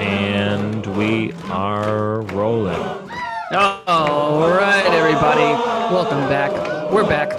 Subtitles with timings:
[0.00, 2.80] And we are rolling.
[3.52, 5.52] All right, everybody.
[5.92, 6.50] Welcome back.
[6.90, 7.34] We're back.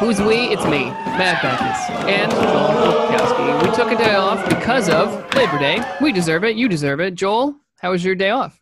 [0.00, 0.48] Who's we?
[0.48, 3.62] It's me, Matt Backus, and Joel Kowski.
[3.68, 5.80] We took a day off because of Labor Day.
[6.00, 6.56] We deserve it.
[6.56, 7.14] You deserve it.
[7.14, 8.60] Joel, how was your day off?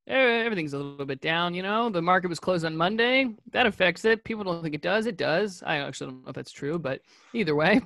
[0.06, 1.91] Everything's a little bit down, you know.
[1.91, 3.34] The market was closed on Monday.
[3.51, 4.23] That affects it.
[4.23, 5.06] People don't think it does.
[5.06, 5.61] It does.
[5.67, 7.01] I actually don't know if that's true, but
[7.33, 7.80] either way,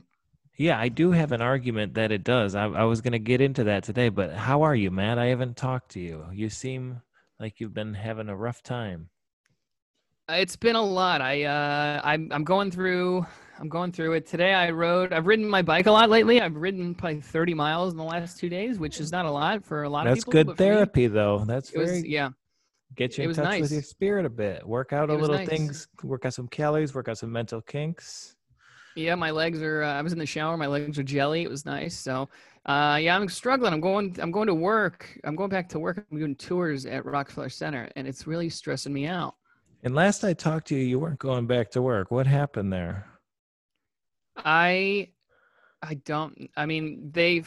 [0.59, 2.55] Yeah, I do have an argument that it does.
[2.55, 5.19] I, I was going to get into that today, but how are you, Matt?
[5.19, 6.27] I haven't talked to you.
[6.34, 7.01] You seem
[7.41, 9.09] like you've been having a rough time.
[10.29, 11.21] It's been a lot.
[11.21, 13.25] I uh, I'm I'm going through.
[13.61, 14.53] I'm going through it today.
[14.53, 15.12] I rode.
[15.12, 16.41] I've ridden my bike a lot lately.
[16.41, 19.65] I've ridden probably 30 miles in the last two days, which is not a lot
[19.65, 20.33] for a lot That's of people.
[20.33, 21.45] That's good for me, therapy, though.
[21.47, 22.31] That's It was yeah.
[22.97, 24.67] get you in touch with your spirit a bit.
[24.67, 25.48] Work out a It was little nice.
[25.48, 25.89] things.
[26.03, 26.95] Work out some calories.
[26.95, 28.34] Work out some mental kinks.
[28.97, 29.84] Yeah, my legs are.
[29.84, 30.56] Uh, I was in the shower.
[30.56, 31.43] My legs are jelly.
[31.43, 31.97] It was nice.
[31.97, 32.28] So,
[32.67, 33.72] uh, yeah, I'm struggling.
[33.72, 34.17] I'm going.
[34.20, 35.19] I'm going to work.
[35.25, 36.05] I'm going back to work.
[36.11, 39.34] I'm doing tours at Rockefeller Center, and it's really stressing me out.
[39.82, 42.10] And last I talked to you, you weren't going back to work.
[42.10, 43.06] What happened there?
[44.36, 45.10] I,
[45.82, 46.50] I don't.
[46.56, 47.44] I mean, they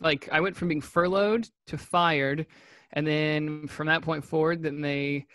[0.00, 0.28] like.
[0.30, 2.46] I went from being furloughed to fired,
[2.92, 5.26] and then from that point forward, then they,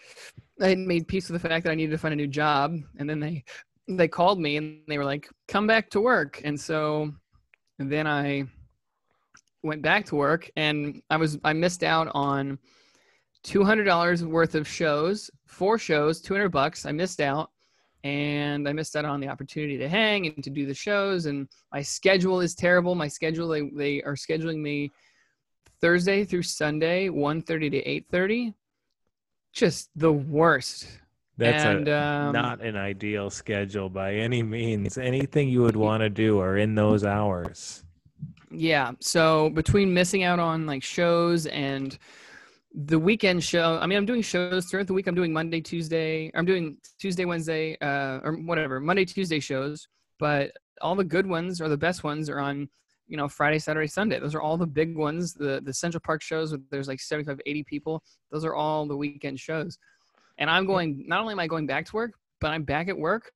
[0.60, 3.10] had made peace with the fact that I needed to find a new job, and
[3.10, 3.44] then they,
[3.88, 7.12] they called me and they were like, "Come back to work," and so,
[7.80, 8.46] then I
[9.64, 12.60] went back to work, and I was I missed out on
[13.46, 16.86] two hundred dollars worth of shows, four shows, two hundred bucks.
[16.86, 17.52] I missed out
[18.04, 21.28] and I missed out on the opportunity to hang and to do the shows.
[21.28, 22.96] And my schedule is terrible.
[22.96, 24.92] My schedule they, they are scheduling me
[25.80, 28.54] Thursday through Sunday, 1.30 to eight thirty.
[29.54, 30.88] Just the worst.
[31.38, 34.98] That's and a, um, not an ideal schedule by any means.
[34.98, 37.84] Anything you would want to do are in those hours.
[38.52, 38.92] Yeah.
[39.02, 41.98] So between missing out on like shows and
[42.76, 45.08] the weekend show, I mean, I'm doing shows throughout the week.
[45.08, 46.30] I'm doing Monday, Tuesday.
[46.36, 49.88] I'm doing Tuesday, Wednesday, uh, or whatever, Monday, Tuesday shows.
[50.20, 52.68] But all the good ones or the best ones are on,
[53.08, 54.20] you know, Friday, Saturday, Sunday.
[54.20, 55.34] Those are all the big ones.
[55.34, 58.04] The the Central Park shows, where there's like 75, 80 people.
[58.30, 59.78] Those are all the weekend shows.
[60.38, 61.06] And I'm going.
[61.08, 62.12] Not only am I going back to work,
[62.42, 63.32] but I'm back at work,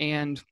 [0.00, 0.42] and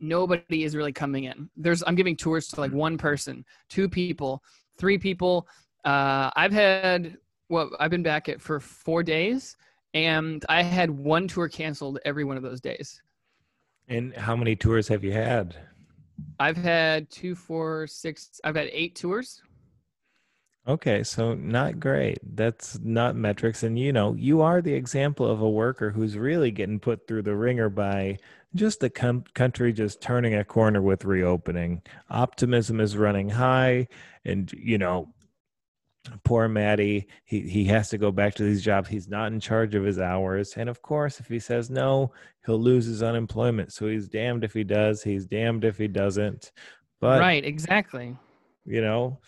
[0.00, 1.48] nobody is really coming in.
[1.56, 4.42] There's I'm giving tours to like one person, two people,
[4.78, 5.46] three people.
[5.84, 7.16] Uh, I've had
[7.48, 9.56] well, I've been back at for four days,
[9.94, 13.02] and I had one tour canceled every one of those days.
[13.88, 15.56] And how many tours have you had?
[16.38, 18.40] I've had two, four, six.
[18.44, 19.42] I've had eight tours.
[20.66, 22.18] Okay, so not great.
[22.36, 23.62] That's not metrics.
[23.62, 27.22] And you know, you are the example of a worker who's really getting put through
[27.22, 28.18] the ringer by
[28.54, 31.80] just the com- country just turning a corner with reopening.
[32.10, 33.88] Optimism is running high,
[34.26, 35.08] and you know,
[36.24, 38.88] poor Maddie, he, he has to go back to these jobs.
[38.88, 40.54] He's not in charge of his hours.
[40.56, 42.12] And of course, if he says no,
[42.46, 43.72] he'll lose his unemployment.
[43.72, 46.52] So he's damned if he does, he's damned if he doesn't.
[47.00, 48.16] But right, exactly.
[48.66, 49.18] you know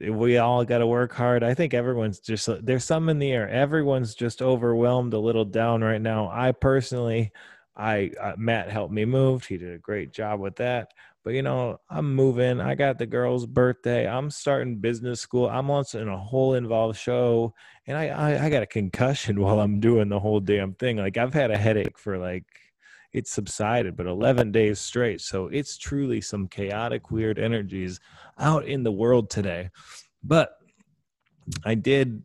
[0.00, 3.48] we all got to work hard i think everyone's just there's some in the air
[3.48, 7.32] everyone's just overwhelmed a little down right now i personally
[7.76, 10.92] i uh, matt helped me move he did a great job with that
[11.26, 15.68] but you know i'm moving i got the girl's birthday i'm starting business school i'm
[15.68, 17.52] in a whole involved show
[17.88, 21.16] and I, I i got a concussion while i'm doing the whole damn thing like
[21.16, 22.44] i've had a headache for like
[23.12, 25.22] it subsided, but 11 days straight.
[25.22, 27.98] So it's truly some chaotic, weird energies
[28.38, 29.70] out in the world today.
[30.22, 30.50] But
[31.64, 32.22] I did,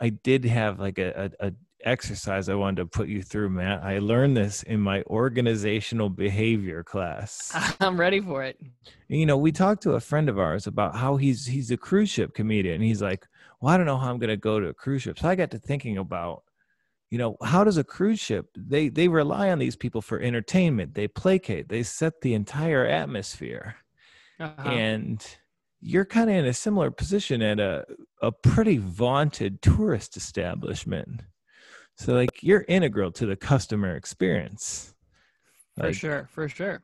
[0.00, 1.52] I did have like a, a
[1.84, 3.82] exercise I wanted to put you through, Matt.
[3.82, 7.52] I learned this in my organizational behavior class.
[7.80, 8.58] I'm ready for it.
[9.08, 12.10] you know, we talked to a friend of ours about how he's he's a cruise
[12.10, 12.76] ship comedian.
[12.76, 13.26] And he's like,
[13.60, 15.18] well, I don't know how I'm going to go to a cruise ship.
[15.18, 16.42] So I got to thinking about
[17.10, 20.94] you know how does a cruise ship they they rely on these people for entertainment
[20.94, 23.76] they placate they set the entire atmosphere
[24.40, 24.66] Uh-huh.
[24.70, 25.22] and
[25.82, 27.84] you're kind of in a similar position at a
[28.22, 31.20] a pretty vaunted tourist establishment
[31.96, 34.94] so like you're integral to the customer experience
[35.78, 36.82] for sure, for sure.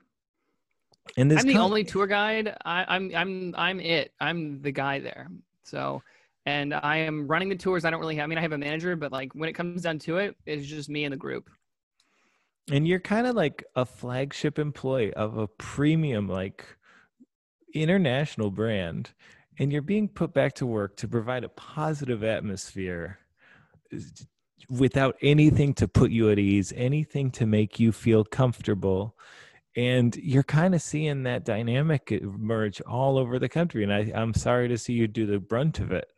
[1.16, 2.56] and this I'm the only tour guide.
[2.64, 4.12] I, I'm I'm I'm it.
[4.20, 5.28] I'm the guy there.
[5.62, 6.02] So,
[6.46, 7.84] and I am running the tours.
[7.84, 8.25] I don't really have.
[8.25, 10.66] I mean, I have a manager, but like when it comes down to it, it's
[10.66, 11.50] just me and the group.
[12.70, 16.64] and you're kind of like a flagship employee of a premium like
[17.75, 19.10] international brand
[19.58, 23.19] and you're being put back to work to provide a positive atmosphere
[24.70, 29.17] without anything to put you at ease anything to make you feel comfortable
[29.76, 34.35] and you're kind of seeing that dynamic emerge all over the country and I, i'm
[34.35, 36.09] sorry to see you do the brunt of it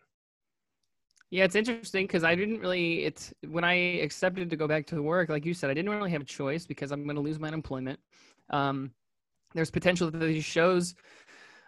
[1.31, 3.05] yeah, it's interesting because I didn't really.
[3.05, 6.11] It's when I accepted to go back to work, like you said, I didn't really
[6.11, 8.01] have a choice because I'm going to lose my unemployment.
[8.51, 8.91] Um,
[9.55, 10.95] there's potential that these shows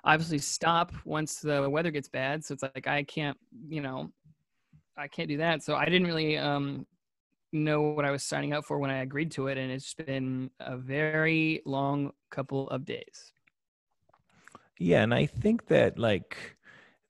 [0.05, 3.39] obviously stop once the weather gets bad, so it's like I can't,
[3.69, 4.11] you know,
[4.97, 5.63] I can't do that.
[5.63, 6.87] So I didn't really um,
[7.53, 10.51] know what I was signing up for when I agreed to it, and it's been
[10.61, 13.33] a very long couple of days.
[14.79, 16.57] Yeah, and I think that like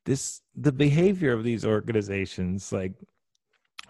[0.04, 2.92] this the behavior of these organizations like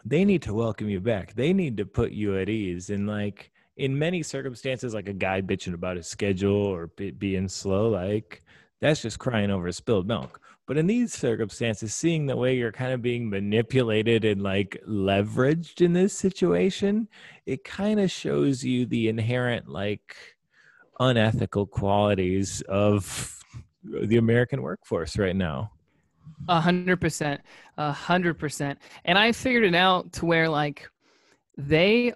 [0.04, 3.50] they need to welcome you back they need to put you at ease and like
[3.76, 8.42] in many circumstances like a guy bitching about his schedule or being slow like
[8.82, 12.92] that's just crying over spilled milk but in these circumstances seeing the way you're kind
[12.92, 17.08] of being manipulated and like leveraged in this situation
[17.46, 20.14] it kind of shows you the inherent like
[21.00, 23.38] unethical qualities of
[24.02, 25.70] the american workforce right now
[26.48, 27.40] a hundred percent,
[27.78, 28.78] a hundred percent.
[29.04, 30.88] And I figured it out to where like
[31.56, 32.12] they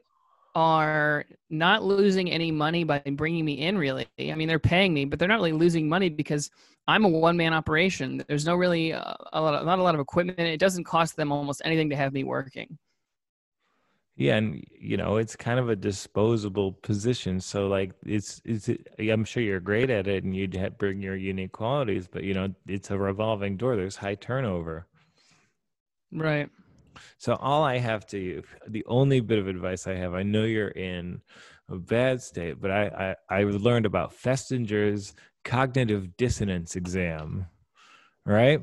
[0.57, 3.77] are not losing any money by bringing me in.
[3.77, 6.51] Really, I mean they're paying me, but they're not really losing money because
[6.89, 8.25] I'm a one man operation.
[8.27, 10.41] There's no really uh, a lot, of, not a lot of equipment.
[10.41, 12.79] It doesn't cost them almost anything to have me working.
[14.17, 17.39] Yeah, and you know it's kind of a disposable position.
[17.39, 21.53] So like it's it's I'm sure you're great at it, and you'd bring your unique
[21.53, 23.77] qualities, but you know it's a revolving door.
[23.77, 24.87] There's high turnover.
[26.11, 26.49] Right.
[27.19, 30.45] So all I have to you, the only bit of advice I have, I know
[30.45, 31.21] you're in
[31.69, 35.15] a bad state, but I I, I learned about Festinger's
[35.45, 37.47] cognitive dissonance exam,
[38.25, 38.61] right?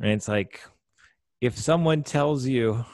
[0.00, 0.62] And it's like
[1.40, 2.84] if someone tells you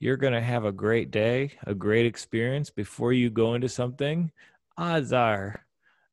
[0.00, 4.30] you're going to have a great day, a great experience before you go into something,
[4.76, 5.64] odds are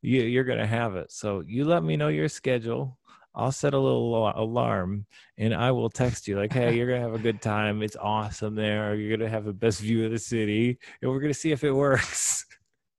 [0.02, 1.12] you, you're going to have it.
[1.12, 2.98] So you let me know your schedule.
[3.36, 5.06] I'll set a little alarm
[5.38, 7.82] and I will text you like, hey, you're going to have a good time.
[7.82, 8.96] It's awesome there.
[8.96, 11.52] You're going to have the best view of the city and we're going to see
[11.52, 12.46] if it works.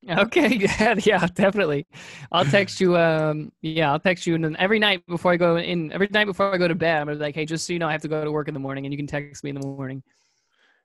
[0.09, 1.87] Okay, yeah, yeah, definitely.
[2.31, 2.97] I'll text you.
[2.97, 6.27] Um, yeah, I'll text you, and then every night before I go in, every night
[6.27, 8.09] before I go to bed, I'm like, hey, just so you know, I have to
[8.09, 10.05] go to work in the morning, and you can text me in the morning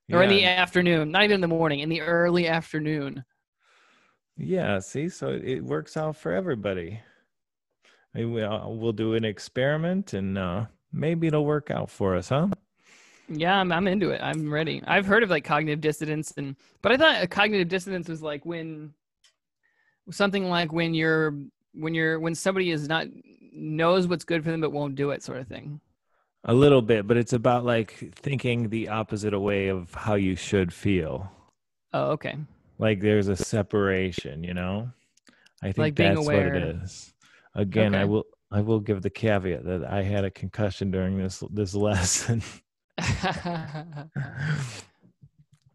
[0.08, 0.18] yeah.
[0.18, 3.24] or in the afternoon, not even in the morning, in the early afternoon.
[4.38, 7.00] Yeah, see, so it works out for everybody.
[8.14, 12.48] Maybe we'll, we'll do an experiment and uh, maybe it'll work out for us, huh?
[13.30, 14.20] Yeah, I'm, I'm into it.
[14.22, 14.82] I'm ready.
[14.86, 18.46] I've heard of like cognitive dissonance, and but I thought a cognitive dissonance was like
[18.46, 18.94] when
[20.10, 21.36] something like when you're
[21.74, 23.08] when you're when somebody is not
[23.54, 25.80] knows what's good for them but won't do it, sort of thing.
[26.46, 30.74] A little bit, but it's about like thinking the opposite way of how you should
[30.74, 31.32] feel.
[31.94, 32.36] Oh, okay.
[32.80, 34.90] Like there's a separation, you know?
[35.62, 37.11] I think like that's what it is.
[37.56, 38.02] Again, okay.
[38.02, 41.74] I will I will give the caveat that I had a concussion during this this
[41.88, 42.42] lesson.
[42.98, 44.10] but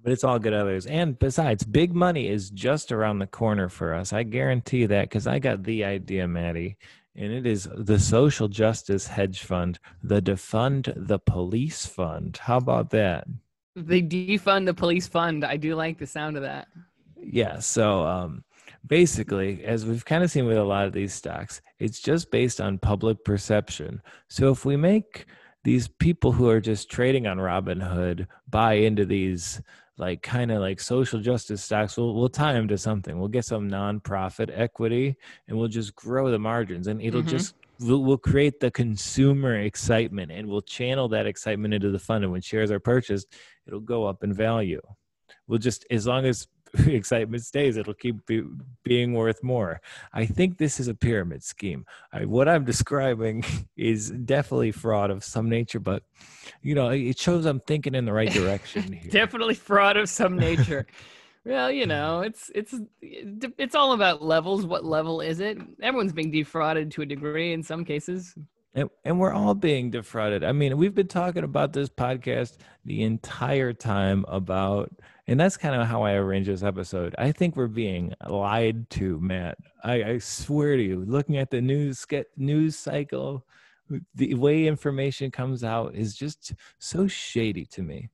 [0.05, 0.87] it's all good others.
[0.87, 4.13] And besides, big money is just around the corner for us.
[4.13, 6.77] I guarantee that because I got the idea, Maddie
[7.17, 12.39] and it is the social justice hedge fund, the defund the police fund.
[12.43, 13.27] How about that?
[13.75, 15.45] They defund the police fund.
[15.45, 16.69] I do like the sound of that.
[17.21, 17.59] Yeah.
[17.59, 18.45] So um,
[18.87, 22.61] basically, as we've kind of seen with a lot of these stocks, it's just based
[22.61, 24.01] on public perception.
[24.29, 25.27] So if we make
[25.65, 29.61] these people who are just trading on Robinhood buy into these
[29.99, 33.45] like kind of like social justice stocks we'll, we'll tie them to something we'll get
[33.45, 35.17] some nonprofit equity
[35.49, 37.31] and we'll just grow the margins and it'll mm-hmm.
[37.31, 42.25] just we'll, we'll create the consumer excitement and we'll channel that excitement into the fund
[42.25, 43.27] and when shares are purchased
[43.67, 44.81] it'll go up in value
[45.47, 46.47] we'll just as long as
[46.87, 48.43] excitement stays, it'll keep be,
[48.83, 49.81] being worth more.
[50.13, 51.87] I think this is a pyramid scheme.
[52.13, 53.45] I, what I'm describing
[53.77, 56.03] is definitely fraud of some nature, but
[56.63, 59.11] you know, it shows I'm thinking in the right direction here.
[59.11, 60.87] definitely fraud of some nature.
[61.45, 64.67] well, you know, it's it's it's all about levels.
[64.67, 65.59] What level is it?
[65.83, 68.35] Everyone's being defrauded to a degree in some cases.
[68.77, 70.45] And, and we're all being defrauded.
[70.45, 74.91] I mean, we've been talking about this podcast the entire time about
[75.29, 77.15] and that's kind of how I arrange this episode.
[77.19, 79.59] I think we're being lied to, Matt.
[79.83, 83.45] I, I swear to you, looking at the news get news cycle,
[84.15, 88.09] the way information comes out is just so shady to me.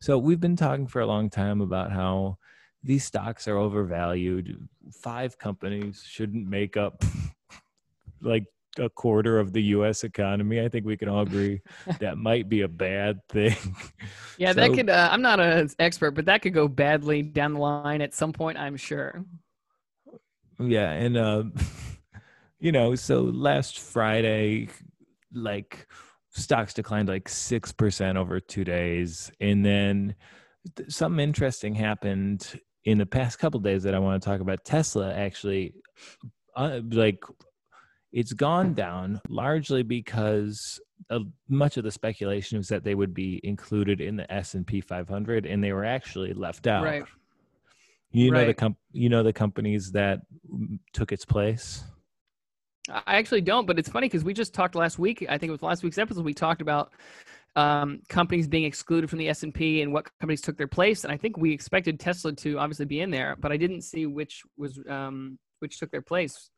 [0.00, 2.38] So we've been talking for a long time about how
[2.82, 4.68] these stocks are overvalued.
[4.92, 7.02] Five companies shouldn't make up
[8.20, 8.44] like
[8.78, 10.04] a quarter of the U.S.
[10.04, 10.60] economy.
[10.60, 11.60] I think we can all agree
[12.00, 13.56] that might be a bad thing.
[14.36, 14.90] Yeah, so, that could.
[14.90, 18.32] Uh, I'm not an expert, but that could go badly down the line at some
[18.32, 18.58] point.
[18.58, 19.24] I'm sure.
[20.58, 21.44] Yeah, and uh,
[22.58, 24.70] you know, so last Friday,
[25.32, 25.86] like
[26.30, 30.16] stocks declined like six percent over two days, and then
[30.88, 34.64] something interesting happened in the past couple days that I want to talk about.
[34.64, 35.74] Tesla actually,
[36.56, 37.22] uh, like,
[38.14, 40.80] it's gone down largely because
[41.10, 41.18] uh,
[41.48, 44.80] much of the speculation was that they would be included in the S and P
[44.80, 46.84] 500, and they were actually left out.
[46.84, 47.04] Right.
[48.12, 48.46] You know right.
[48.46, 50.20] the com- you know the companies that
[50.92, 51.82] took its place.
[52.88, 55.26] I actually don't, but it's funny because we just talked last week.
[55.28, 56.24] I think it was last week's episode.
[56.24, 56.92] We talked about
[57.56, 61.02] um, companies being excluded from the S and P and what companies took their place.
[61.02, 64.06] And I think we expected Tesla to obviously be in there, but I didn't see
[64.06, 66.50] which was um, which took their place.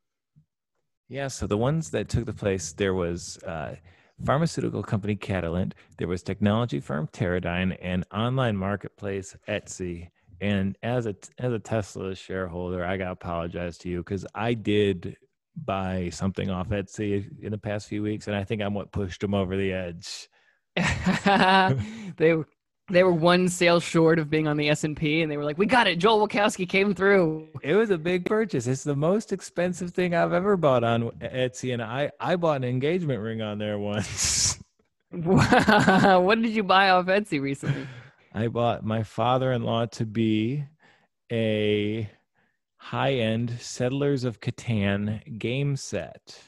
[1.09, 3.77] Yeah, so the ones that took the place, there was uh,
[4.25, 10.09] pharmaceutical company Catalent, there was technology firm Teradyne, and online marketplace Etsy.
[10.41, 14.55] And as a as a Tesla shareholder, I got to apologize to you because I
[14.55, 15.17] did
[15.65, 19.21] buy something off Etsy in the past few weeks, and I think I'm what pushed
[19.21, 20.29] them over the edge.
[22.17, 22.35] they
[22.89, 25.45] they were one sale short of being on the S and P, and they were
[25.45, 27.49] like, "We got it." Joel Wachowski came through.
[27.63, 28.67] It was a big purchase.
[28.67, 32.65] It's the most expensive thing I've ever bought on Etsy, and I I bought an
[32.65, 34.59] engagement ring on there once.
[35.11, 37.87] what did you buy off Etsy recently?
[38.33, 40.65] I bought my father-in-law to be
[41.33, 42.11] a
[42.77, 46.39] high-end Settlers of Catan game set.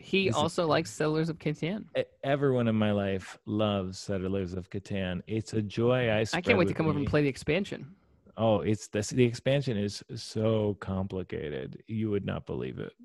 [0.00, 1.84] He He's also a, likes Settlers of Catan.
[2.24, 5.20] Everyone in my life loves Settlers of Catan.
[5.26, 6.08] It's a joy.
[6.10, 6.90] I I can't wait to come me.
[6.90, 7.94] over and play the expansion.
[8.38, 9.10] Oh, it's this.
[9.10, 11.82] The expansion is so complicated.
[11.86, 12.92] You would not believe it.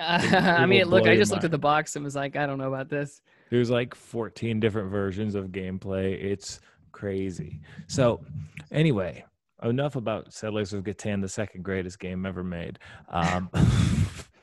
[0.00, 2.46] Uh, it, I mean, look, I just looked at the box and was like, I
[2.46, 3.20] don't know about this.
[3.50, 6.12] There's like 14 different versions of gameplay.
[6.22, 6.60] It's
[6.92, 7.58] crazy.
[7.88, 8.24] So,
[8.70, 9.24] anyway,
[9.64, 12.78] enough about Settlers of Catan, the second greatest game ever made.
[13.08, 13.50] Um,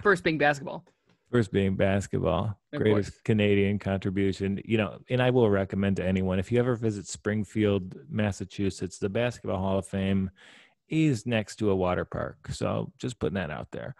[0.00, 0.84] First being basketball.
[1.30, 2.58] First being basketball.
[2.72, 3.22] Of Greatest course.
[3.24, 4.60] Canadian contribution.
[4.64, 9.08] You know, and I will recommend to anyone if you ever visit Springfield, Massachusetts, the
[9.08, 10.30] Basketball Hall of Fame
[10.88, 12.48] is next to a water park.
[12.50, 13.94] So just putting that out there.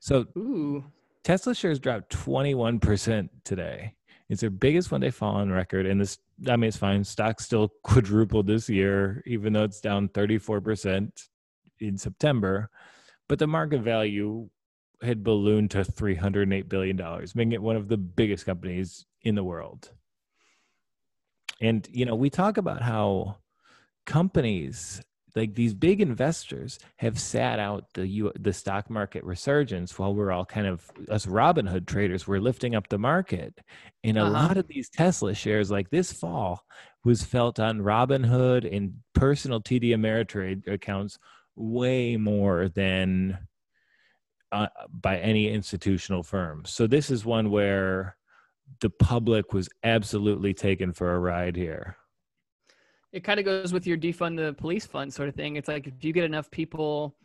[0.00, 0.84] So Ooh.
[1.22, 3.94] Tesla shares dropped 21% today.
[4.28, 5.86] It's their biggest one day fall on record.
[5.86, 7.04] And this, I mean, it's fine.
[7.04, 11.10] Stock still quadrupled this year, even though it's down 34%
[11.80, 12.68] in September.
[13.28, 14.48] But the market value
[15.04, 16.96] had ballooned to $308 billion,
[17.34, 19.90] making it one of the biggest companies in the world.
[21.60, 23.36] And, you know, we talk about how
[24.06, 25.02] companies
[25.36, 30.30] like these big investors have sat out the U, the stock market resurgence while we're
[30.30, 33.58] all kind of us Robinhood traders we're lifting up the market
[34.04, 34.30] and a uh-huh.
[34.30, 36.64] lot of these Tesla shares like this fall
[37.04, 41.18] was felt on Robinhood and personal TD Ameritrade accounts
[41.56, 43.38] way more than
[44.54, 44.68] uh,
[45.00, 46.62] by any institutional firm.
[46.64, 48.16] So this is one where
[48.80, 51.96] the public was absolutely taken for a ride here.
[53.12, 55.56] It kind of goes with your defund the police fund sort of thing.
[55.56, 57.16] It's like if you get enough people,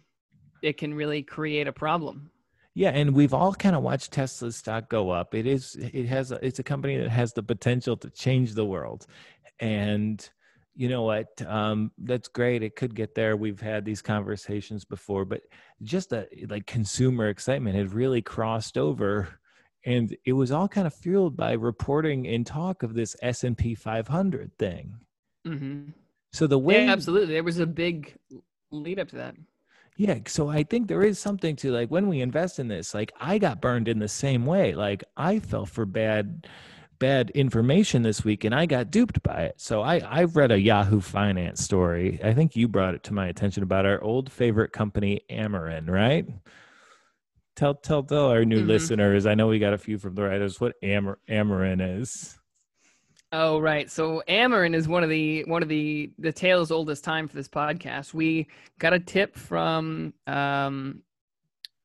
[0.64, 2.32] it can really create a problem.
[2.74, 5.36] Yeah, and we've all kind of watched Tesla's stock go up.
[5.36, 8.66] It is it has a, it's a company that has the potential to change the
[8.66, 9.06] world.
[9.60, 10.28] And
[10.76, 15.26] you know what um, that's great it could get there we've had these conversations before
[15.26, 15.42] but
[15.84, 19.28] just a like consumer excitement had really crossed over
[19.86, 24.52] and it was all kind of fueled by reporting and talk of this s&p 500
[24.58, 24.96] thing
[25.48, 25.90] mm-hmm.
[26.32, 28.16] so the way yeah, absolutely there was a big
[28.72, 29.36] lead up to that
[29.98, 33.12] yeah so i think there is something to like when we invest in this like
[33.20, 36.48] i got burned in the same way like i fell for bad
[37.00, 39.56] bad information this week and I got duped by it.
[39.58, 42.20] So I, I've read a Yahoo Finance story.
[42.24, 46.28] I think you brought it to my attention about our old favorite company, Amarin, right?
[47.56, 48.68] Tell tell tell our new mm-hmm.
[48.68, 49.26] listeners.
[49.26, 52.38] I know we got a few from the writers what Amer, Amarin is.
[53.32, 53.92] Oh right.
[53.92, 57.48] So Amarin is one of the one of the the tales oldest time for this
[57.48, 58.14] podcast.
[58.14, 58.48] We
[58.80, 61.04] got a tip from um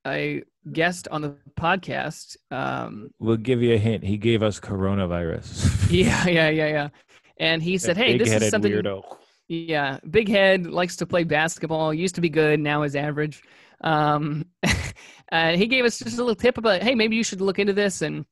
[0.07, 2.37] a guest on the podcast.
[2.51, 4.03] Um, we'll give you a hint.
[4.03, 5.87] He gave us coronavirus.
[5.91, 6.89] yeah, yeah, yeah, yeah.
[7.37, 9.03] And he said, "Hey, this is something." Weirdo.
[9.47, 11.93] Yeah, big head likes to play basketball.
[11.93, 13.43] Used to be good, now is average.
[13.81, 14.45] Um,
[15.31, 17.73] uh, he gave us just a little tip about, hey, maybe you should look into
[17.73, 18.01] this.
[18.01, 18.25] And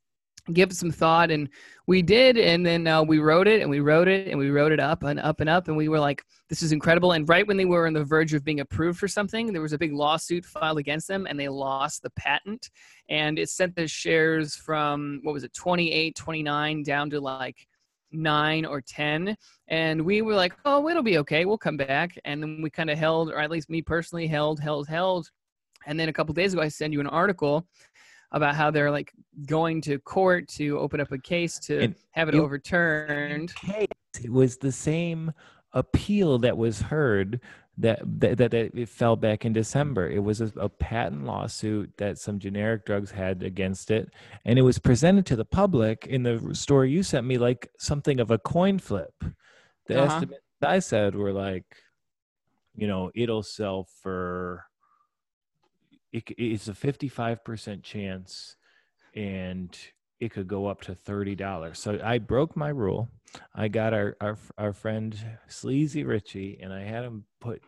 [0.52, 1.48] give some thought and
[1.88, 4.74] we did and then uh, we wrote it and we wrote it and we wrote
[4.74, 7.14] it up and up and up and we were like this is incredible.
[7.14, 9.74] And right when they were on the verge of being approved for something there was
[9.74, 12.70] a big lawsuit filed against them and they lost the patent.
[13.10, 17.68] And it sent the shares from what was it 28 29 down to like
[18.12, 19.36] 9 or 10
[19.70, 21.46] and we were like oh it'll be okay.
[21.46, 22.20] We'll come back.
[22.26, 25.30] And then we kind of held or at least me personally held held held.
[25.86, 27.66] And then a couple days ago i sent you an article
[28.34, 29.14] about how they're like
[29.46, 33.54] going to court to open up a case to And have it it- overturned.
[34.22, 35.32] it was the same
[35.74, 37.40] appeal that was heard
[37.78, 40.08] that that, that, that it fell back in December.
[40.10, 44.10] It was a, a patent lawsuit that some generic drugs had against it,
[44.46, 48.20] and it was presented to the public in the story you sent me like something
[48.20, 49.14] of a coin flip.
[49.88, 50.16] The Uh-huh.
[50.16, 51.66] estimates I said were like,
[52.76, 54.66] you know, it'll sell for.
[56.14, 58.56] It, it's a fifty-five percent chance,
[59.16, 59.78] and
[60.20, 61.80] it could go up to thirty dollars.
[61.80, 63.10] So I broke my rule.
[63.54, 65.18] I got our our our friend
[65.48, 67.62] Sleazy Richie, and I had him put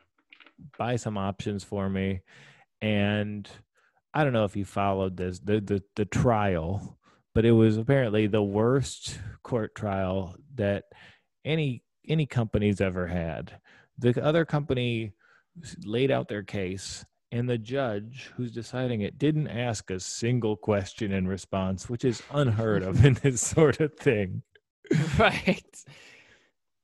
[0.78, 2.22] buy some options for me.
[2.82, 3.50] And
[4.14, 7.00] I don't know if you followed this the the the trial,
[7.34, 10.84] but it was apparently the worst court trial that
[11.44, 13.60] any any company's ever had.
[13.98, 15.14] The other company
[15.84, 21.12] laid out their case and the judge who's deciding it didn't ask a single question
[21.12, 24.44] in response, which is unheard of in this sort of thing.
[25.18, 25.84] right.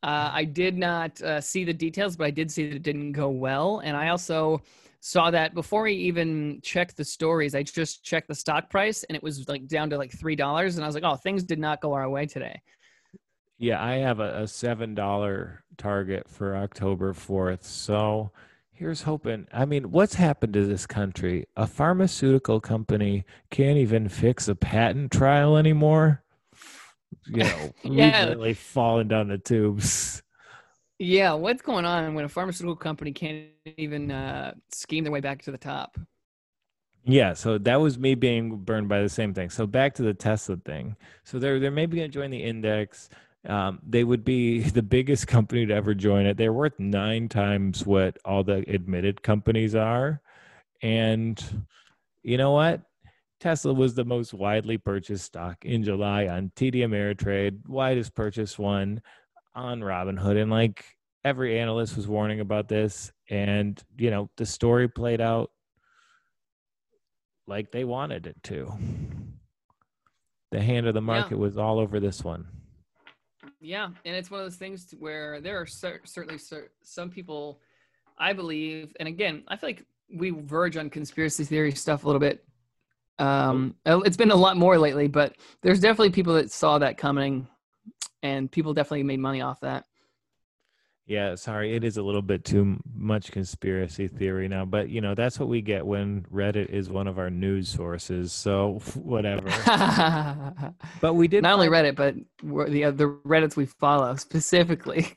[0.04, 3.12] Uh, I did not uh, see the details, but I did see that it didn't
[3.12, 3.80] go well.
[3.84, 4.62] And I also
[5.00, 9.16] saw that before I even checked the stories, I just checked the stock price and
[9.16, 10.76] it was like down to like $3.
[10.76, 12.60] And I was like, oh, things did not go our way today.
[13.60, 17.64] Yeah, I have a, a seven dollar target for October fourth.
[17.64, 18.32] So
[18.82, 19.46] here's hoping.
[19.54, 21.46] I mean, what's happened to this country?
[21.56, 26.24] A pharmaceutical company can't even fix a patent trial anymore.
[27.28, 28.26] You know, Yeah.
[28.26, 30.24] we've really fallen down the tubes.
[30.98, 31.34] Yeah.
[31.34, 35.52] What's going on when a pharmaceutical company can't even uh, scheme their way back to
[35.52, 35.96] the top?
[37.04, 39.52] Yeah, so that was me being burned by the same thing.
[39.52, 40.96] So back to the Tesla thing.
[41.24, 43.10] So they're they're maybe going to join the index.
[43.48, 46.38] Um, they would be the biggest company to ever join it.
[46.38, 50.22] They're worth nine times what all the admitted companies are,
[50.82, 51.64] and
[52.24, 52.82] you know what?
[53.40, 59.02] Tesla was the most widely purchased stock in July on TD Ameritrade, widest purchase one
[59.56, 60.86] on Robinhood, and like
[61.24, 65.52] every analyst was warning about this, and you know the story played out
[67.48, 68.72] like they wanted it to.
[70.52, 72.46] The hand of the market was all over this one.
[73.60, 77.60] Yeah, and it's one of those things where there are cer- certainly cer- some people,
[78.18, 82.20] I believe, and again, I feel like we verge on conspiracy theory stuff a little
[82.20, 82.44] bit.
[83.20, 87.48] Um, it's been a lot more lately, but there's definitely people that saw that coming,
[88.24, 89.86] and people definitely made money off that.
[91.08, 95.16] Yeah, sorry, it is a little bit too much conspiracy theory now, but you know,
[95.16, 98.32] that's what we get when Reddit is one of our news sources.
[98.32, 99.50] So whatever.
[101.02, 105.08] But we did not only Reddit, but the uh, the Reddits we follow specifically.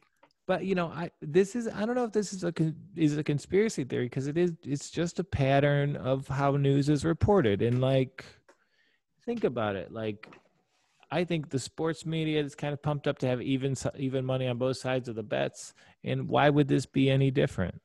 [0.47, 2.53] but you know, I this is I don't know if this is a
[2.97, 7.05] is a conspiracy theory because it is it's just a pattern of how news is
[7.05, 8.25] reported and like
[9.25, 10.29] think about it like
[11.15, 14.49] I think the sports media is kind of pumped up to have even even money
[14.49, 15.73] on both sides of the bets
[16.03, 17.81] and why would this be any different?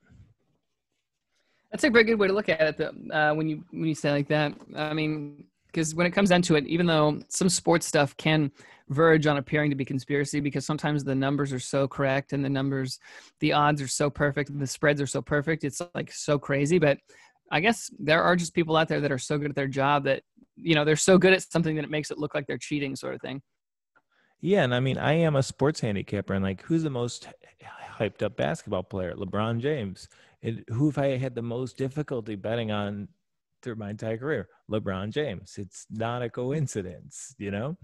[1.69, 2.77] That's a very good way to look at it.
[2.77, 6.29] Though, uh, when you when you say like that, I mean, because when it comes
[6.29, 8.51] down to it, even though some sports stuff can
[8.87, 12.49] verge on appearing to be conspiracy, because sometimes the numbers are so correct and the
[12.49, 12.97] numbers,
[13.41, 16.79] the odds are so perfect, and the spreads are so perfect, it's like so crazy.
[16.79, 16.97] But
[17.51, 20.05] I guess there are just people out there that are so good at their job
[20.05, 20.23] that
[20.61, 22.95] you know they're so good at something that it makes it look like they're cheating,
[22.95, 23.41] sort of thing.
[24.41, 27.27] Yeah, and I mean, I am a sports handicapper, and like, who's the most
[27.99, 29.13] hyped up basketball player?
[29.13, 30.07] LeBron James.
[30.41, 33.09] And who have I had the most difficulty betting on
[33.61, 34.47] through my entire career?
[34.71, 35.55] LeBron James.
[35.57, 37.77] It's not a coincidence, you know?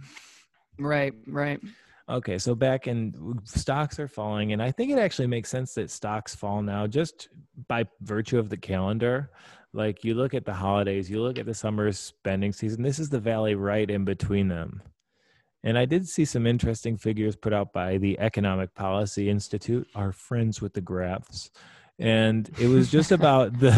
[0.80, 1.60] Right, right.
[2.08, 5.90] Okay, so back in stocks are falling, and I think it actually makes sense that
[5.90, 7.30] stocks fall now just
[7.68, 9.32] by virtue of the calendar.
[9.76, 12.82] Like you look at the holidays, you look at the summer spending season.
[12.82, 14.82] This is the valley right in between them.
[15.64, 20.12] And I did see some interesting figures put out by the Economic Policy Institute, our
[20.12, 21.50] friends with the graphs.
[22.00, 23.76] And it was just about the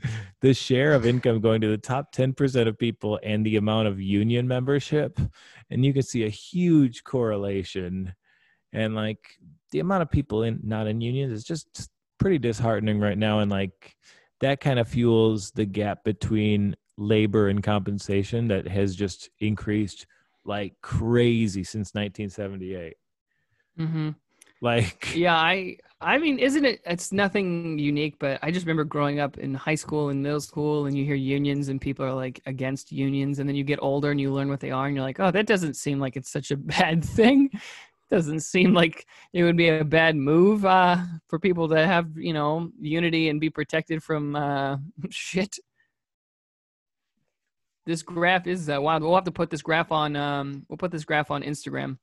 [0.40, 4.00] the share of income going to the top 10% of people and the amount of
[4.00, 5.18] union membership.
[5.68, 8.14] And you can see a huge correlation.
[8.72, 9.36] And like
[9.72, 13.40] the amount of people in not in unions is just pretty disheartening right now.
[13.40, 13.96] And like
[14.40, 20.06] that kind of fuels the gap between labor and compensation that has just increased
[20.44, 22.96] like crazy since 1978.
[23.76, 24.10] hmm
[24.60, 26.80] Like, Yeah, I I mean, isn't it?
[26.86, 30.86] It's nothing unique, but I just remember growing up in high school and middle school,
[30.86, 34.10] and you hear unions, and people are like against unions, and then you get older
[34.10, 36.30] and you learn what they are, and you're like, oh, that doesn't seem like it's
[36.30, 37.50] such a bad thing.
[38.10, 40.96] Doesn't seem like it would be a bad move uh,
[41.28, 44.78] for people to have, you know, unity and be protected from uh,
[45.10, 45.58] shit.
[47.86, 49.02] This graph is uh, wild.
[49.02, 50.16] We'll have to put this graph on.
[50.16, 51.98] Um, we'll put this graph on Instagram.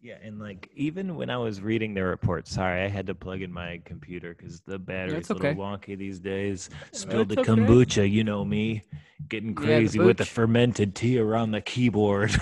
[0.00, 3.42] yeah, and like even when I was reading the report, sorry, I had to plug
[3.42, 5.58] in my computer because the battery's That's a little okay.
[5.58, 6.70] wonky these days.
[6.92, 7.60] Spilled the That's okay.
[7.60, 8.82] kombucha, you know me,
[9.28, 12.30] getting Yeah, the crazy with the fermented tea around the keyboard.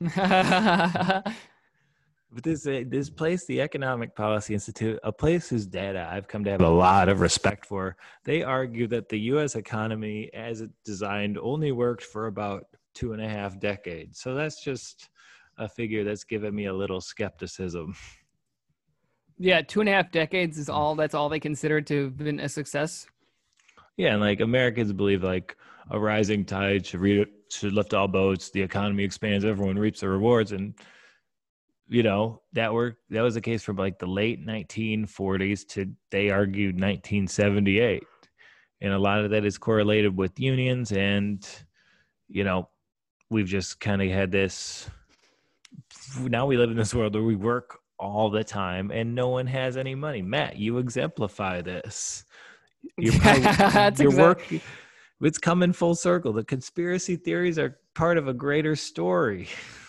[2.36, 6.44] But this uh, this place, the Economic Policy Institute, a place whose data I've come
[6.44, 9.54] to have a lot of respect for, they argue that the U.S.
[9.54, 14.20] economy, as it designed, only worked for about two and a half decades.
[14.20, 15.08] So that's just
[15.56, 17.96] a figure that's given me a little skepticism.
[19.38, 20.94] Yeah, two and a half decades is all.
[20.94, 23.06] That's all they consider to have been a success.
[23.96, 25.56] Yeah, and like Americans believe like
[25.90, 28.50] a rising tide should re- should lift all boats.
[28.50, 30.74] The economy expands, everyone reaps the rewards, and
[31.88, 36.30] you know that were that was the case from like the late 1940s to they
[36.30, 38.02] argued 1978,
[38.80, 41.46] and a lot of that is correlated with unions, and
[42.28, 42.68] you know
[43.30, 44.88] we've just kind of had this.
[46.20, 49.46] Now we live in this world where we work all the time and no one
[49.46, 50.20] has any money.
[50.20, 52.24] Matt, you exemplify this.
[52.98, 54.42] You're probably, That's your work
[55.22, 59.48] it's coming full circle the conspiracy theories are part of a greater story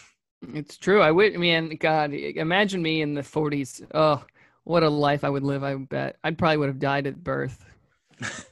[0.54, 1.02] It's true.
[1.02, 1.34] I would.
[1.34, 3.86] I mean, God, imagine me in the 40s.
[3.94, 4.24] Oh,
[4.64, 5.64] what a life I would live.
[5.64, 7.66] I bet I probably would have died at birth.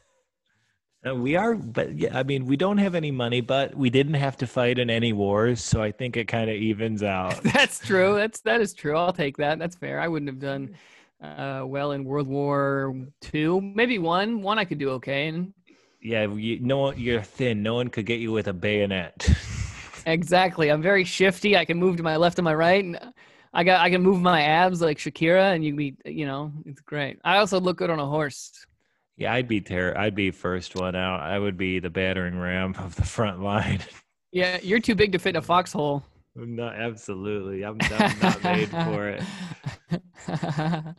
[1.06, 4.16] Uh, we are but yeah i mean we don't have any money but we didn't
[4.16, 7.78] have to fight in any wars so i think it kind of evens out That's
[7.78, 8.16] true.
[8.16, 8.98] That's that is true.
[8.98, 9.60] I'll take that.
[9.60, 10.00] That's fair.
[10.00, 10.76] I wouldn't have done
[11.22, 13.62] uh, well in World War Two.
[13.62, 14.42] Maybe one.
[14.42, 15.28] One I could do okay.
[15.28, 15.54] And
[16.02, 19.30] yeah you, no you're thin no one could get you with a bayonet
[20.06, 21.58] exactly, I'm very shifty.
[21.58, 23.00] I can move to my left and my right, and
[23.54, 26.82] I got I can move my abs like Shakira, and you be you know it's
[26.82, 27.20] great.
[27.24, 28.52] I also look good on a horse.
[29.18, 32.76] yeah i'd be ter- i'd be first one out i would be the battering ram
[32.78, 33.80] of the front line
[34.34, 36.04] Yeah, you're too big to fit in a foxhole.
[36.36, 39.24] no absolutely i'm, I'm not made for it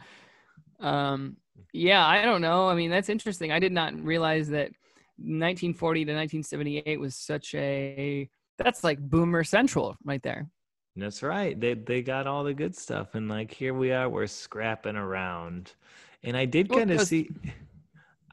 [0.81, 1.37] um,
[1.73, 2.69] yeah, I don't know.
[2.69, 3.53] I mean, that's interesting.
[3.53, 4.71] I did not realize that
[5.19, 10.49] 1940 to 1978 was such a that's like boomer central right there.
[10.97, 11.59] That's right.
[11.61, 15.75] They they got all the good stuff, and like here we are, we're scrapping around.
[16.23, 17.29] And I did Well, kind of 'cause- see,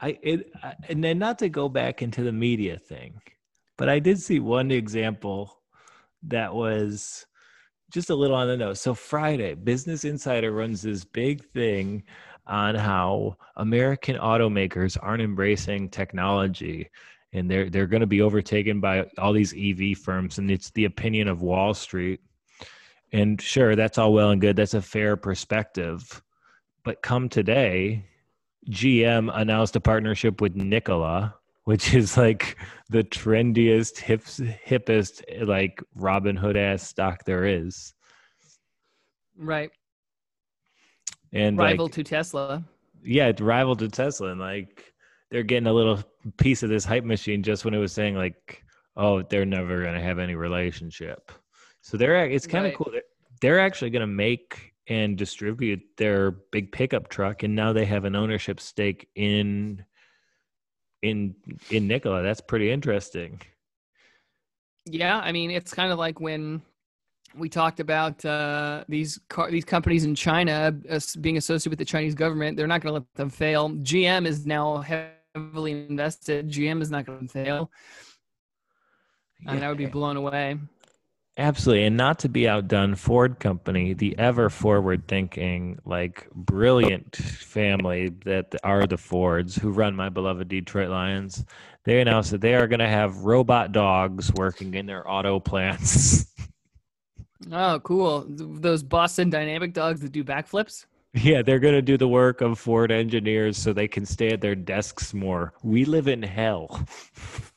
[0.00, 3.20] I it I, and then not to go back into the media thing,
[3.76, 5.60] but I did see one example
[6.22, 7.26] that was
[7.92, 8.80] just a little on the nose.
[8.80, 12.02] So Friday, Business Insider runs this big thing
[12.46, 16.88] on how American automakers aren't embracing technology
[17.34, 20.86] and they're they're going to be overtaken by all these EV firms and it's the
[20.86, 22.20] opinion of Wall Street.
[23.12, 24.56] And sure, that's all well and good.
[24.56, 26.22] That's a fair perspective.
[26.84, 28.04] But come today,
[28.70, 32.56] GM announced a partnership with Nikola, which is like
[32.88, 37.94] the trendiest, hips, hippest, like Robinhood ass stock there is.
[39.36, 39.70] Right.
[41.32, 42.64] And Rival like, to Tesla.
[43.02, 44.92] yeah, rival to Tesla, and like
[45.30, 46.00] they're getting a little
[46.32, 48.64] piece of this hype machine just when it was saying like,
[48.96, 51.32] oh, they're never gonna have any relationship.
[51.80, 52.76] So they're it's kind of Right.
[52.78, 52.90] cool.
[52.92, 53.02] They're,
[53.40, 58.14] they're actually gonna make and distribute their big pickup truck, and now they have an
[58.14, 59.84] ownership stake in
[61.02, 61.34] in
[61.70, 62.22] in Nikola.
[62.22, 63.40] That's pretty interesting.
[64.86, 66.62] Yeah, I mean, it's kind of like when
[67.36, 71.84] we talked about uh, these car- these companies in China uh, being associated with the
[71.84, 72.56] Chinese government.
[72.56, 73.70] They're not going to let them fail.
[73.70, 74.84] GM is now
[75.34, 76.48] heavily invested.
[76.48, 77.70] GM is not going to fail,
[79.46, 80.58] and I would be blown away.
[81.36, 81.84] Absolutely.
[81.84, 88.54] And not to be outdone, Ford Company, the ever forward thinking, like brilliant family that
[88.62, 91.44] are the Fords who run my beloved Detroit Lions,
[91.84, 96.26] they announced that they are going to have robot dogs working in their auto plants.
[97.52, 98.24] Oh, cool!
[98.26, 100.86] Those Boston Dynamic dogs that do backflips.
[101.14, 104.40] Yeah, they're going to do the work of Ford engineers so they can stay at
[104.40, 105.54] their desks more.
[105.62, 106.86] We live in hell.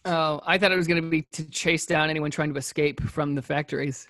[0.09, 3.01] Oh, I thought it was going to be to chase down anyone trying to escape
[3.01, 4.07] from the factories.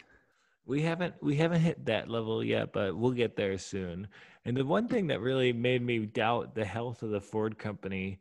[0.68, 4.08] We haven't we haven't hit that level yet, but we'll get there soon.
[4.46, 8.20] And the one thing that really made me doubt the health of the Ford company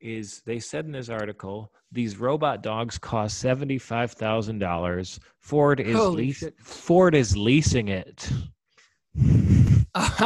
[0.00, 5.20] is they said in this article these robot dogs cost seventy five thousand dollars.
[5.38, 8.30] Ford is leas- Ford is leasing it.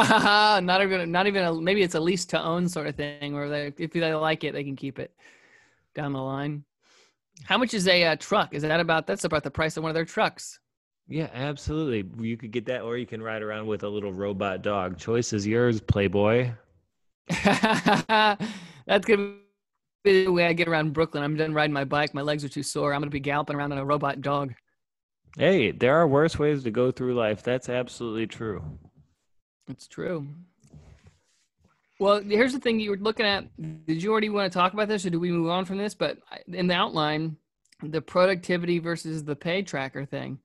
[0.61, 3.49] not even not even a, maybe it's a lease to own sort of thing where
[3.49, 5.13] they if they like it they can keep it
[5.95, 6.63] down the line.
[7.43, 8.53] How much is a uh, truck?
[8.53, 10.59] Is that about that's about the price of one of their trucks?
[11.07, 12.05] Yeah, absolutely.
[12.25, 14.97] You could get that, or you can ride around with a little robot dog.
[14.97, 16.51] Choice is yours, Playboy.
[17.27, 19.35] that's gonna
[20.03, 21.23] be the way I get around Brooklyn.
[21.23, 22.13] I'm done riding my bike.
[22.13, 22.93] My legs are too sore.
[22.93, 24.53] I'm gonna be galloping around on a robot dog.
[25.37, 27.43] Hey, there are worse ways to go through life.
[27.43, 28.63] That's absolutely true.
[29.69, 30.27] It's true.
[31.99, 33.45] Well, here's the thing you were looking at.
[33.85, 35.93] Did you already want to talk about this, or do we move on from this?
[35.93, 37.37] But in the outline,
[37.81, 40.39] the productivity versus the pay tracker thing.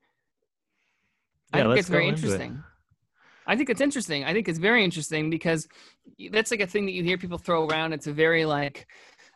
[1.54, 2.52] Yeah, I think it's very interesting.
[2.52, 2.61] It.
[3.46, 4.24] I think it's interesting.
[4.24, 5.66] I think it's very interesting because
[6.31, 7.94] that's like a thing that you hear people throw around.
[7.94, 8.87] It's a very like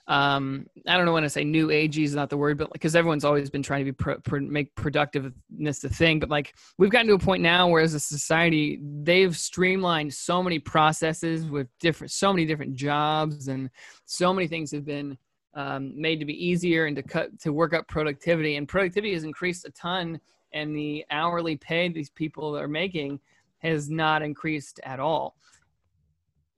[0.08, 2.96] um i don't know when i say new agey is not the word but because
[2.96, 6.90] everyone's always been trying to be pro, pro, make productiveness the thing but like we've
[6.90, 11.68] gotten to a point now where as a society they've streamlined so many processes with
[11.78, 13.70] different so many different jobs and
[14.04, 15.16] so many things have been
[15.54, 19.22] um, made to be easier and to cut to work up productivity and productivity has
[19.22, 20.20] increased a ton
[20.52, 23.20] and the hourly pay these people are making
[23.58, 25.36] has not increased at all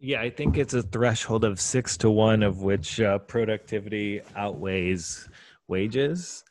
[0.05, 5.31] yeah, I think it's a threshold of six to one, of which uh, productivity outweighs
[5.67, 6.45] wages.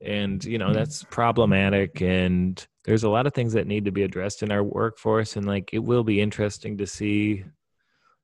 [0.00, 2.02] And, you know, that's problematic.
[2.02, 5.36] And there's a lot of things that need to be addressed in our workforce.
[5.36, 7.44] And, like, it will be interesting to see,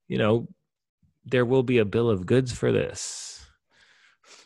[0.09, 0.49] you know,
[1.25, 3.47] there will be a bill of goods for this.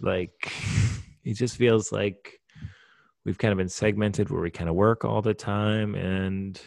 [0.03, 0.53] Like,
[1.25, 2.38] it just feels like
[3.25, 5.94] we've kind of been segmented where we kind of work all the time.
[5.94, 6.61] And,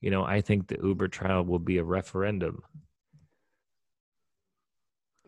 [0.00, 2.64] you know, I think the Uber trial will be a referendum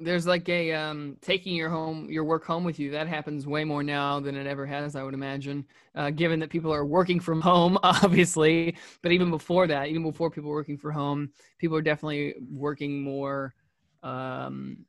[0.00, 3.64] there's like a um, taking your home your work home with you that happens way
[3.64, 7.18] more now than it ever has i would imagine uh, given that people are working
[7.18, 8.76] from home obviously.
[9.02, 13.54] But even before that even before people working from home people are definitely working more
[14.02, 14.84] um,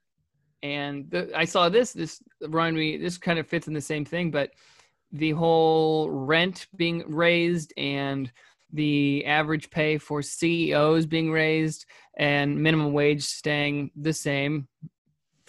[0.61, 4.05] and the, i saw this this remind me this kind of fits in the same
[4.05, 4.51] thing but
[5.11, 8.31] the whole rent being raised and
[8.73, 14.67] the average pay for CEOs being raised and minimum wage staying the same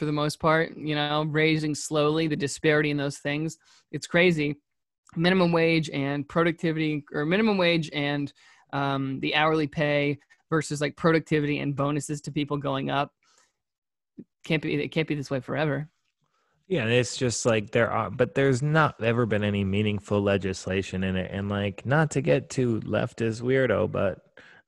[0.01, 3.59] for the most part, you know, raising slowly the disparity in those things.
[3.93, 4.57] It's crazy.
[5.15, 8.33] Minimum wage and productivity, or minimum wage and
[8.73, 13.13] um, the hourly pay versus like productivity and bonuses to people going up.
[14.43, 14.83] Can't be.
[14.83, 15.91] It can't be this way forever.
[16.67, 21.17] Yeah, it's just like there are, but there's not ever been any meaningful legislation in
[21.17, 21.31] it.
[21.31, 24.21] And like, not to get too leftist weirdo, but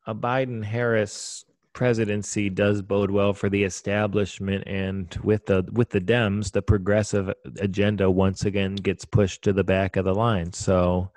[0.06, 6.00] a Biden Harris presidency does bode well for the establishment and with the with the
[6.00, 10.52] dems the progressive agenda once again gets pushed to the back of the line.
[10.52, 11.10] So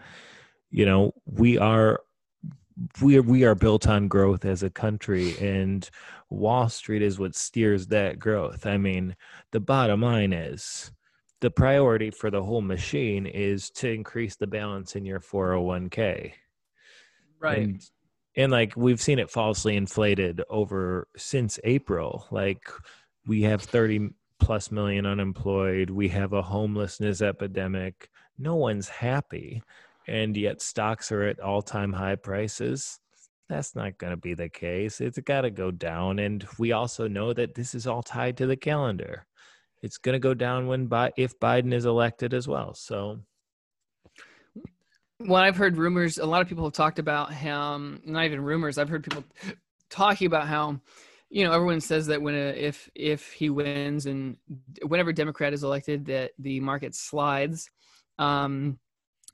[0.69, 2.01] you know we are
[3.01, 5.89] we are, we are built on growth as a country and
[6.29, 8.65] wall street is what steers that growth.
[8.65, 9.15] I mean
[9.51, 10.91] the bottom line is
[11.41, 16.33] the priority for the whole machine is to increase the balance in your 401k
[17.45, 17.59] right.
[17.59, 17.89] And
[18.36, 22.28] and like we've seen it falsely inflated over since April.
[22.32, 22.69] Like
[23.28, 28.10] we have 30 plus million unemployed, we have a homelessness epidemic.
[28.38, 29.63] No one's happy,
[30.08, 33.00] and yet stocks are at all-time high prices.
[33.48, 35.00] That's not going to be the case.
[35.00, 38.48] It's got to go down, and we also know that this is all tied to
[38.48, 39.26] the calendar.
[39.82, 42.74] It's going to go down when if Biden is elected as well.
[42.74, 43.19] So
[45.19, 46.17] well, I've heard rumors.
[46.17, 48.78] A lot of people have talked about how, not even rumors.
[48.78, 49.23] I've heard people
[49.89, 50.80] talking about how,
[51.30, 54.38] you know, everyone says that when a, if if he wins and
[54.86, 57.69] whenever Democrat is elected, that the market slides.
[58.19, 58.80] Um,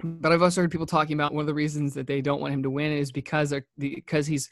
[0.04, 2.54] but I've also heard people talking about one of the reasons that they don't want
[2.54, 4.50] him to win is because because he's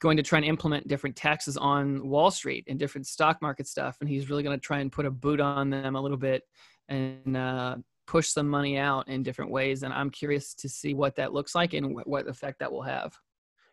[0.00, 3.96] going to try and implement different taxes on Wall Street and different stock market stuff,
[4.00, 6.42] and he's really going to try and put a boot on them a little bit
[6.88, 7.76] and uh,
[8.12, 11.54] push some money out in different ways and i'm curious to see what that looks
[11.54, 13.18] like and what effect that will have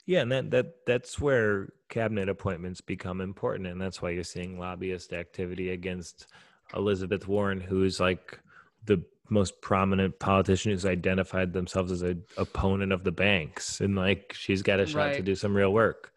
[0.05, 4.57] yeah and that, that that's where cabinet appointments become important and that's why you're seeing
[4.57, 6.27] lobbyist activity against
[6.73, 8.39] elizabeth warren who's like
[8.85, 14.33] the most prominent politician who's identified themselves as an opponent of the banks and like
[14.33, 15.17] she's got a shot right.
[15.17, 16.13] to do some real work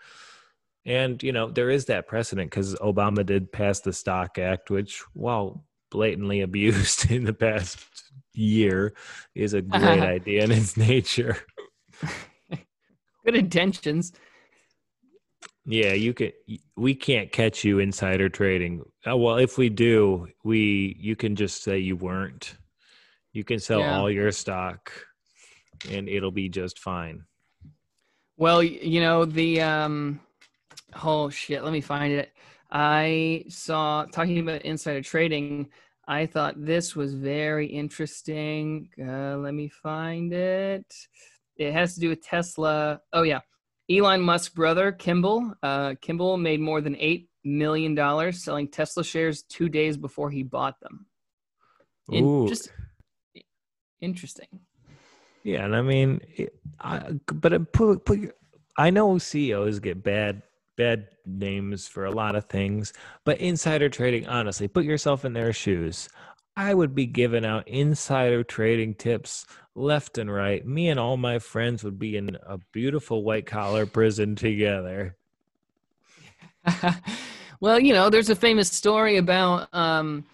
[0.86, 5.02] and you know there is that precedent because obama did pass the stock act which
[5.12, 7.78] while blatantly abused in the past
[8.32, 8.94] year
[9.34, 11.36] is a great idea in its nature.
[13.24, 14.12] Good intentions.
[15.64, 16.32] Yeah, you can.
[16.76, 18.82] We can't catch you insider trading.
[19.08, 22.56] Uh, well, if we do, we you can just say you weren't.
[23.32, 23.96] You can sell Yeah.
[23.96, 24.92] all your stock,
[25.88, 27.26] and it'll be just fine.
[28.36, 30.18] Well, you know the um
[31.04, 32.32] oh shit, let me find it.
[32.72, 35.68] I saw talking about insider trading.
[36.08, 38.88] I thought this was very interesting.
[38.98, 40.86] Uh, let me find it.
[41.56, 43.00] It has to do with Tesla.
[43.12, 43.40] Oh yeah,
[43.90, 45.52] Elon Musk's brother Kimball.
[45.62, 50.42] Uh, Kimball made more than eight million dollars selling Tesla shares two days before he
[50.42, 51.06] bought them.
[52.10, 52.48] In- Ooh.
[52.48, 52.72] just
[54.00, 54.48] interesting.
[55.44, 58.34] Yeah, and I mean, it- I, but it put, put
[58.78, 60.42] I know CEOs get bad
[60.76, 62.92] bad names for a lot of things,
[63.24, 66.08] but insider trading, honestly, put yourself in their shoes.
[66.56, 70.66] I would be giving out insider trading tips left and right.
[70.66, 75.16] Me and all my friends would be in a beautiful white collar prison together.
[77.60, 80.24] well, you know, there's a famous story about um,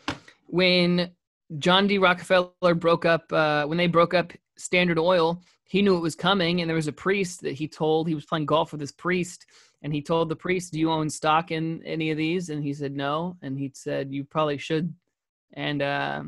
[0.46, 1.12] when
[1.59, 1.98] John D.
[1.98, 6.61] Rockefeller broke up, uh, when they broke up Standard Oil, he knew it was coming,
[6.61, 9.46] and there was a priest that he told he was playing golf with this priest,
[9.83, 12.73] and he told the priest, "Do you own stock in any of these?" And he
[12.75, 14.95] said no, and he said, "You probably should."
[15.55, 16.23] And uh,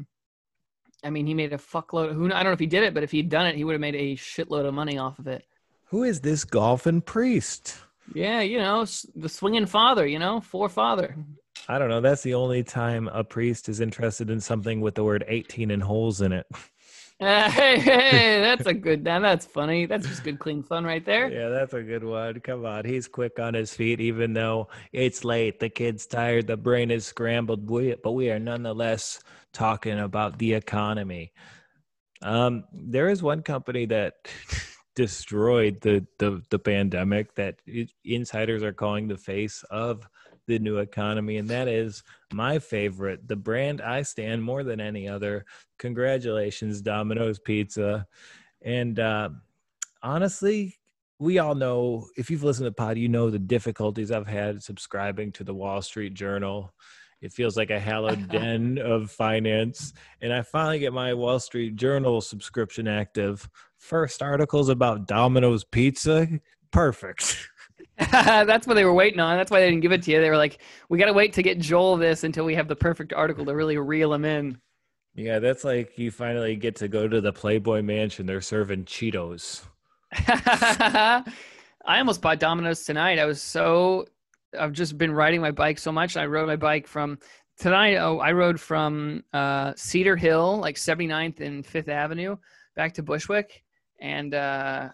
[1.03, 2.15] I mean, he made a fuckload.
[2.15, 3.73] Who I don't know if he did it, but if he'd done it, he would
[3.73, 5.45] have made a shitload of money off of it.
[5.87, 7.77] Who is this golfing priest?
[8.15, 11.17] Yeah, you know, the swinging father, you know, forefather.
[11.69, 12.01] I don't know.
[12.01, 15.83] That's the only time a priest is interested in something with the word 18 and
[15.83, 16.47] holes in it.
[17.21, 19.05] Hey, hey, that's a good.
[19.05, 19.85] Now that's funny.
[19.85, 21.31] That's just good, clean fun right there.
[21.31, 22.41] Yeah, that's a good one.
[22.41, 22.87] Come on.
[22.87, 25.61] He's quick on his feet, even though it's late.
[25.61, 26.47] The kid's tired.
[26.47, 27.69] The brain is scrambled.
[27.69, 31.33] We, but we are nonetheless talking about the economy.
[32.23, 34.15] Um, there is one company that
[34.95, 37.57] destroyed the, the, the pandemic that
[38.05, 40.09] insiders are calling the face of
[40.51, 45.09] the new economy, and that is my favorite, the brand I stand more than any
[45.09, 45.45] other.
[45.79, 48.07] Congratulations, Domino's Pizza.
[48.61, 49.31] And uh,
[50.03, 50.77] honestly,
[51.21, 54.63] we all know if you've listened to the pod, you know the difficulties I've had
[54.63, 56.75] subscribing to the Wall Street Journal.
[57.21, 59.93] It feels like a hallowed den of finance.
[60.21, 63.49] And I finally get my Wall Street Journal subscription active.
[63.79, 66.27] First articles about Domino's Pizza.
[66.73, 67.37] Perfect.
[68.11, 69.37] that's what they were waiting on.
[69.37, 70.21] That's why they didn't give it to you.
[70.21, 70.59] They were like,
[70.89, 73.55] "We got to wait to get Joel this until we have the perfect article to
[73.55, 74.59] really reel him in."
[75.15, 78.27] Yeah, that's like you finally get to go to the Playboy Mansion.
[78.27, 79.65] They're serving Cheetos.
[80.13, 81.25] I
[81.87, 83.19] almost bought Domino's tonight.
[83.19, 84.07] I was so
[84.59, 86.17] I've just been riding my bike so much.
[86.17, 87.19] I rode my bike from
[87.59, 87.97] tonight.
[87.97, 92.37] Oh, I rode from uh, Cedar Hill, like 79th and Fifth Avenue,
[92.75, 93.63] back to Bushwick,
[94.01, 94.89] and uh,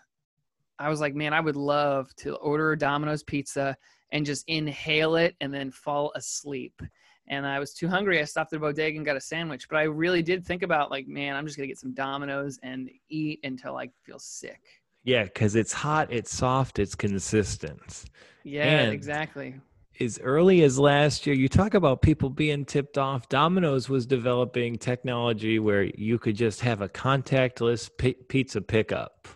[0.79, 3.77] I was like, man, I would love to order a Domino's pizza
[4.13, 6.81] and just inhale it and then fall asleep.
[7.29, 8.21] And I was too hungry.
[8.21, 9.69] I stopped at a bodega and got a sandwich.
[9.69, 12.89] But I really did think about like, man, I'm just gonna get some Domino's and
[13.09, 14.61] eat until I feel sick.
[15.03, 18.05] Yeah, because it's hot, it's soft, it's consistent.
[18.45, 19.55] Yeah, And- exactly.
[20.01, 23.29] as early as last year, you talk about people being tipped off.
[23.29, 29.27] Domino's was developing technology where you could just have a contactless pi- pizza pickup.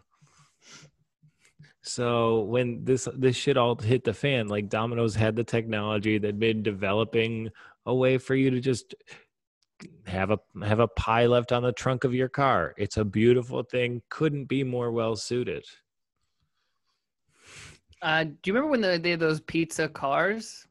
[1.83, 6.39] So when this this shit all hit the fan, like Domino's had the technology, they'd
[6.39, 7.51] been developing
[7.87, 8.95] a way for you to just
[10.07, 12.75] have a have a pie left on the trunk of your car.
[12.77, 14.03] It's a beautiful thing.
[14.11, 15.65] Couldn't be more well suited.
[18.03, 20.67] Uh, do you remember when the, they had those pizza cars?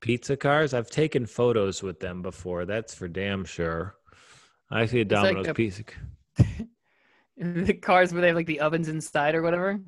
[0.00, 2.64] Pizza cars, I've taken photos with them before.
[2.64, 3.96] That's for damn sure.
[4.70, 5.84] I see a like Domino's a- pizza.
[7.36, 9.80] the cars where they have like the ovens inside or whatever.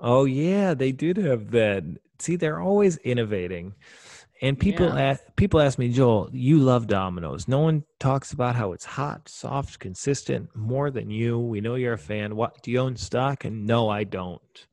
[0.00, 1.84] Oh yeah, they did have that.
[2.18, 3.74] See, they're always innovating.
[4.40, 4.98] And people Yeah.
[4.98, 7.46] ask, people ask me, Joel, you love Domino's.
[7.46, 11.38] No one talks about how it's hot, soft, consistent more than you.
[11.38, 12.34] We know you're a fan.
[12.34, 13.44] What do you own stock?
[13.44, 14.66] And no, I don't.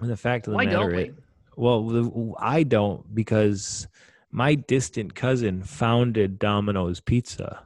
[0.00, 1.02] And the fact of the Why matter don't we?
[1.02, 1.14] is,
[1.56, 3.88] well, I don't because
[4.30, 7.64] my distant cousin founded Domino's Pizza.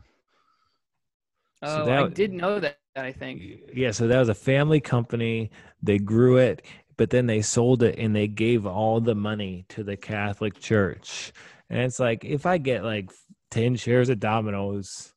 [1.62, 2.78] So Oh, that I did know that.
[2.96, 3.42] I think.
[3.72, 5.50] Yeah, so that was a family company.
[5.82, 6.64] They grew it,
[6.96, 11.32] but then they sold it and they gave all the money to the Catholic Church.
[11.68, 13.10] And it's like if I get like
[13.50, 15.12] 10 shares of Domino's,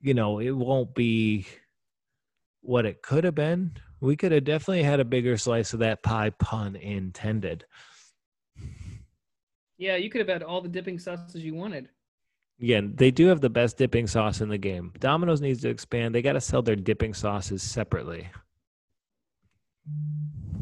[0.00, 1.46] you know, it won't be
[2.62, 3.72] what it could have been.
[4.00, 7.64] We could have definitely had a bigger slice of that pie, pun intended.
[9.78, 11.88] Yeah, you could have had all the dipping sauces you wanted.
[12.60, 14.92] Again, they do have the best dipping sauce in the game.
[14.98, 16.14] Domino's needs to expand.
[16.14, 18.28] They got to sell their dipping sauces separately.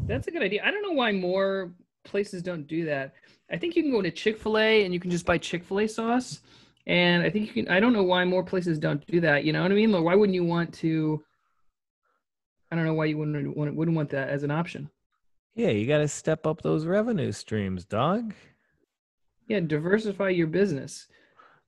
[0.05, 0.63] That's a good idea.
[0.65, 1.71] I don't know why more
[2.03, 3.13] places don't do that.
[3.51, 5.63] I think you can go to Chick Fil A and you can just buy Chick
[5.63, 6.41] Fil A sauce,
[6.87, 7.71] and I think you can.
[7.71, 9.43] I don't know why more places don't do that.
[9.43, 9.91] You know what I mean?
[9.91, 11.23] Like, why wouldn't you want to?
[12.71, 14.89] I don't know why you wouldn't want, wouldn't want that as an option.
[15.55, 18.33] Yeah, you got to step up those revenue streams, dog.
[19.47, 21.07] Yeah, diversify your business.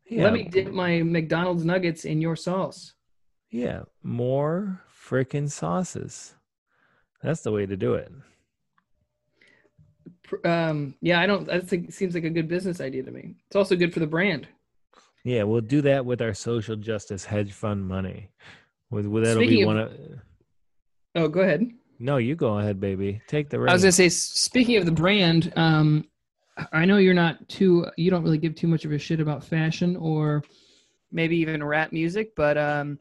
[0.07, 2.93] Yeah, Let me dip my McDonald's nuggets in your sauce.
[3.49, 6.35] yeah, more freaking sauces.
[7.23, 8.11] That's the way to do it.
[10.43, 11.45] Um, yeah, I don't.
[11.47, 13.35] That seems like a good business idea to me.
[13.47, 14.47] It's also good for the brand.
[15.23, 18.29] Yeah, we'll do that with our social justice hedge fund money.
[18.91, 19.91] With, with that'll be Speaking of- one of.
[21.15, 21.67] Oh, go ahead.
[21.97, 23.21] No, you go ahead, baby.
[23.27, 26.05] Take the I was gonna say, speaking of the brand, um,
[26.71, 29.43] I know you're not too, you don't really give too much of a shit about
[29.43, 30.43] fashion or
[31.11, 32.97] maybe even rap music, but um,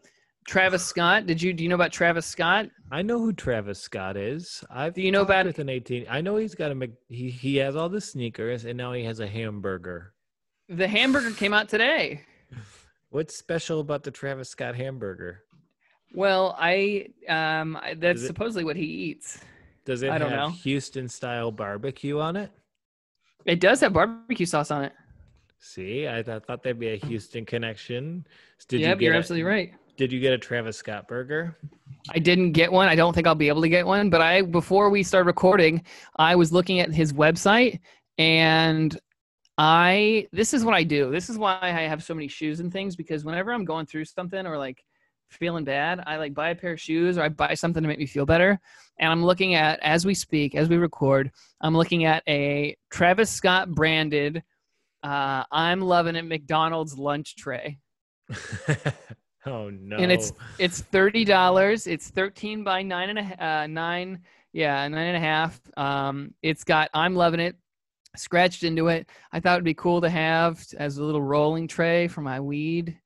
[0.46, 2.66] Travis Scott, did you do you know about Travis Scott?
[2.90, 4.62] I know who Travis Scott is.
[4.70, 6.04] I've Do you know about- with an eighteen?
[6.10, 9.20] I know he's got a he he has all the sneakers and now he has
[9.20, 10.12] a hamburger.
[10.68, 12.22] The hamburger came out today.
[13.10, 15.44] What's special about the Travis Scott hamburger?
[16.12, 19.38] Well, I um, that's it- supposedly what he eats.
[19.84, 20.48] Does it I don't have know.
[20.50, 22.50] Houston style barbecue on it?
[23.44, 24.92] It does have barbecue sauce on it.
[25.58, 28.26] See, I, th- thought there'd be a Houston connection.
[28.68, 29.72] Did yep, you you're a, absolutely right.
[29.96, 31.56] Did you get a Travis Scott burger?
[32.10, 32.88] I didn't get one.
[32.88, 34.10] I don't think I'll be able to get one.
[34.10, 35.82] But I, before we started recording,
[36.16, 37.80] I was looking at his website,
[38.18, 38.98] and
[39.56, 41.10] I, this is what I do.
[41.10, 44.04] This is why I have so many shoes and things because whenever I'm going through
[44.06, 44.84] something or like
[45.30, 47.98] feeling bad, I like buy a pair of shoes or I buy something to make
[47.98, 48.60] me feel better.
[48.98, 53.30] And I'm looking at, as we speak, as we record, I'm looking at a Travis
[53.30, 54.42] Scott branded,
[55.02, 57.78] uh, I'm loving it McDonald's lunch tray.
[59.46, 59.96] oh no!
[59.98, 61.86] and it's it's thirty dollars.
[61.86, 64.20] It's thirteen by nine and a uh, nine,
[64.54, 65.60] yeah, nine and a half.
[65.76, 67.56] Um, it's got I'm loving it
[68.16, 69.08] scratched into it.
[69.32, 72.98] I thought it'd be cool to have as a little rolling tray for my weed,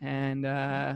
[0.00, 0.94] and uh,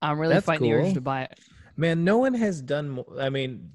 [0.00, 1.38] I'm really That's fighting the urge to buy it.
[1.76, 3.06] Man, no one has done more.
[3.20, 3.72] I mean,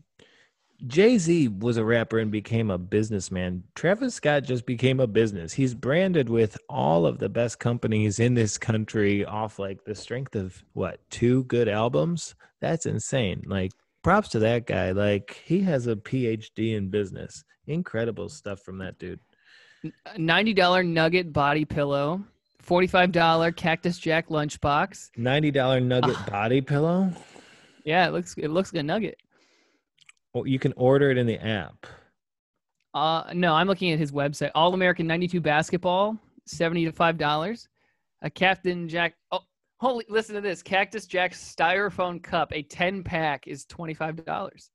[0.87, 3.63] Jay Z was a rapper and became a businessman.
[3.75, 5.53] Travis Scott just became a business.
[5.53, 10.35] He's branded with all of the best companies in this country off like the strength
[10.35, 12.35] of what, two good albums?
[12.59, 13.43] That's insane.
[13.45, 13.71] Like,
[14.03, 14.91] props to that guy.
[14.91, 17.43] Like, he has a PhD in business.
[17.67, 19.21] Incredible stuff from that dude.
[19.85, 22.23] Uh, ninety dollar Nugget body pillow,
[22.63, 25.11] forty five dollar Cactus Jack lunchbox.
[25.17, 26.25] $90 nugget Ah.
[26.29, 27.11] body pillow.
[27.85, 29.17] Yeah, it looks it looks like a nugget.
[30.33, 31.85] Well, you can order it in the app.
[32.93, 34.51] Uh, no, I'm looking at his website.
[34.55, 37.67] All American 92 basketball, 70 to five dollars.
[38.21, 39.15] A Captain Jack.
[39.31, 39.41] Oh,
[39.79, 40.05] holy!
[40.09, 40.61] Listen to this.
[40.63, 44.69] Cactus Jack styrofoam cup, a 10 pack, is 25 dollars.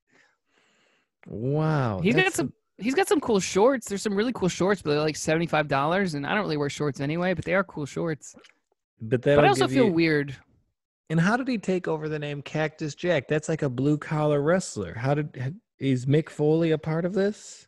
[1.27, 2.01] Wow.
[2.01, 2.53] He's got some.
[2.79, 3.89] He's got some cool shorts.
[3.89, 6.15] There's some really cool shorts, but they're like 75 dollars.
[6.15, 8.35] And I don't really wear shorts anyway, but they are cool shorts.
[9.01, 10.37] But, But I also feel you- weird.
[11.11, 13.29] And how did he take over the name Cactus Jack?
[13.29, 14.95] That's like a blue collar wrestler.
[14.95, 17.68] How did is Mick Foley a part of this?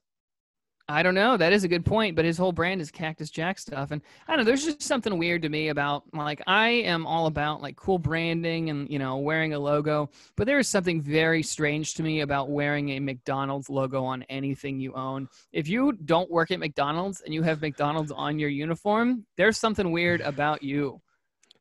[0.90, 1.36] I don't know.
[1.36, 4.32] That is a good point, but his whole brand is Cactus Jack stuff, and I
[4.32, 4.44] don't know.
[4.44, 8.70] There's just something weird to me about like I am all about like cool branding
[8.70, 12.50] and you know wearing a logo, but there is something very strange to me about
[12.50, 15.28] wearing a McDonald's logo on anything you own.
[15.52, 19.92] If you don't work at McDonald's and you have McDonald's on your uniform, there's something
[19.92, 21.00] weird about you.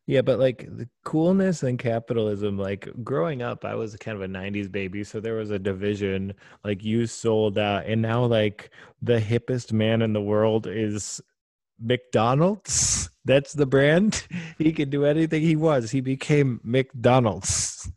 [0.09, 4.27] Yeah, but like the coolness and capitalism, like growing up, I was kind of a
[4.27, 5.03] 90s baby.
[5.03, 6.33] So there was a division,
[6.63, 7.85] like you sold out.
[7.85, 8.71] And now, like,
[9.03, 11.21] the hippest man in the world is
[11.79, 13.11] McDonald's.
[13.25, 14.25] That's the brand.
[14.57, 15.91] He can do anything he was.
[15.91, 17.91] He became McDonald's.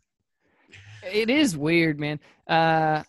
[1.11, 2.19] It is weird, man.
[2.47, 3.01] Uh,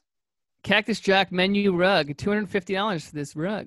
[0.62, 3.66] Cactus Jack menu rug, two hundred fifty dollars for this rug.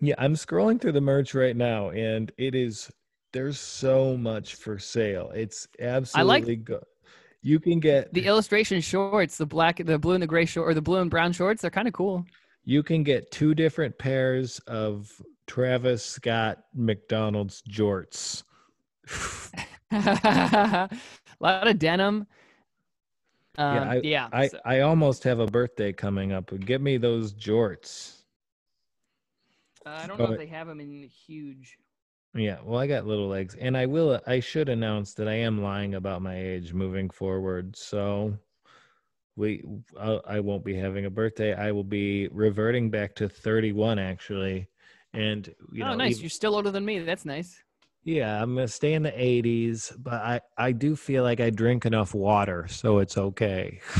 [0.00, 2.90] Yeah, I'm scrolling through the merch right now, and it is
[3.36, 5.30] there's so much for sale.
[5.34, 6.82] It's absolutely good.
[7.42, 10.72] You can get The illustration shorts, the black, the blue and the gray short, or
[10.72, 12.24] the blue and brown shorts, they're kind of cool.
[12.64, 15.12] you can get two different pairs of
[15.46, 18.42] Travis Scott McDonald's jorts.
[19.92, 20.88] a
[21.40, 22.26] lot of denim.
[23.58, 24.30] Um, I- yeah.
[24.32, 26.50] I so- I almost have a birthday coming up.
[26.60, 28.22] Get me those jorts.
[29.84, 31.76] uh, I don't know oh, if they have them in huge.
[32.36, 34.20] Yeah, well, I got little legs, and I will.
[34.26, 37.74] I should announce that I am lying about my age moving forward.
[37.76, 38.36] So,
[39.36, 39.64] we,
[39.98, 41.54] I, I won't be having a birthday.
[41.54, 44.68] I will be reverting back to 31, actually.
[45.14, 46.16] And you oh, know, nice.
[46.16, 46.98] ev- You're still older than me.
[46.98, 47.62] That's nice.
[48.04, 51.86] yeah, I'm gonna stay in the 80s, but I I do feel like I drink
[51.86, 53.80] enough water, so it's okay.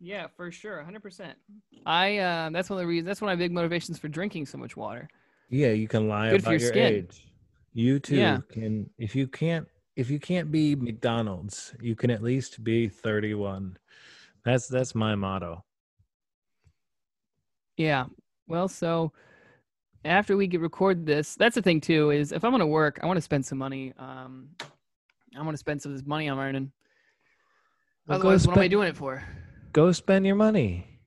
[0.00, 1.36] Yeah, for sure, hundred percent.
[1.84, 3.06] I uh, that's one of the reasons.
[3.06, 5.08] That's one of my big motivations for drinking so much water.
[5.48, 7.26] Yeah, you can lie Good about your your, age.
[7.72, 8.38] You too Yeah.
[8.50, 13.76] can if you can't if you can't be McDonald's, you can at least be 31.
[14.44, 15.64] That's that's my motto.
[17.76, 18.06] Yeah.
[18.46, 19.12] Well, so
[20.04, 22.10] after we get record this, that's the thing too.
[22.10, 23.92] Is if I'm gonna work, I want to spend some money.
[23.98, 24.50] Um,
[25.36, 26.72] I want to spend some of this money I'm earning.
[28.06, 29.22] Well, Otherwise, what am I doing it for?
[29.72, 30.98] Go spend your money.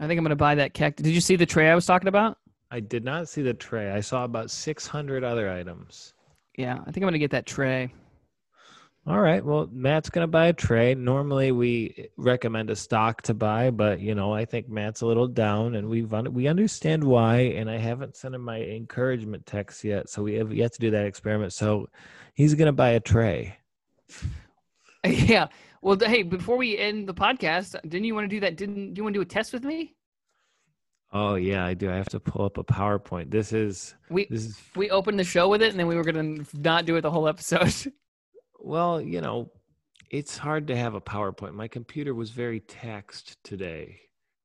[0.00, 1.04] I think I'm gonna buy that cactus.
[1.04, 2.38] Did you see the tray I was talking about?
[2.70, 3.90] I did not see the tray.
[3.90, 6.14] I saw about 600 other items.
[6.56, 7.92] Yeah, I think I'm gonna get that tray.
[9.08, 9.42] All right.
[9.42, 10.94] Well, Matt's going to buy a tray.
[10.94, 15.26] Normally we recommend a stock to buy, but you know, I think Matt's a little
[15.26, 19.82] down and we've un- we understand why and I haven't sent him my encouragement text
[19.82, 21.54] yet, so we have yet to do that experiment.
[21.54, 21.88] So
[22.34, 23.56] he's going to buy a tray.
[25.06, 25.46] yeah.
[25.80, 28.56] Well, hey, before we end the podcast, didn't you want to do that?
[28.56, 29.94] Didn't do you want to do a test with me?
[31.12, 31.90] Oh yeah, I do.
[31.90, 33.30] I have to pull up a PowerPoint.
[33.30, 36.04] This is We this is we opened the show with it, and then we were
[36.04, 37.74] gonna not do it the whole episode.
[38.60, 39.50] well, you know,
[40.10, 41.54] it's hard to have a PowerPoint.
[41.54, 44.00] My computer was very taxed today,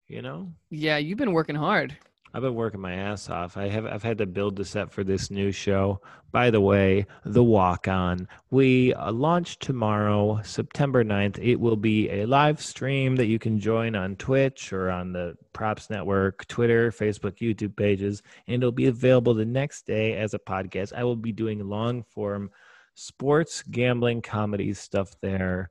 [0.08, 0.52] you know?
[0.70, 1.98] yeah, you've been working hard.
[2.36, 3.58] I've been working my ass off.
[3.58, 6.02] I have I've had to build the set for this new show.
[6.32, 8.28] By the way, The Walk On.
[8.50, 11.38] We uh, launch tomorrow, September 9th.
[11.38, 15.38] It will be a live stream that you can join on Twitch or on the
[15.54, 20.40] Props Network, Twitter, Facebook, YouTube pages, and it'll be available the next day as a
[20.40, 20.92] podcast.
[20.92, 22.50] I will be doing long form
[22.96, 25.70] sports, gambling, comedy stuff there.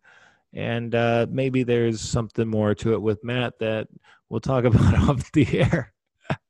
[0.53, 3.89] And uh, maybe there's something more to it with Matt that
[4.29, 5.93] we'll talk about off the air.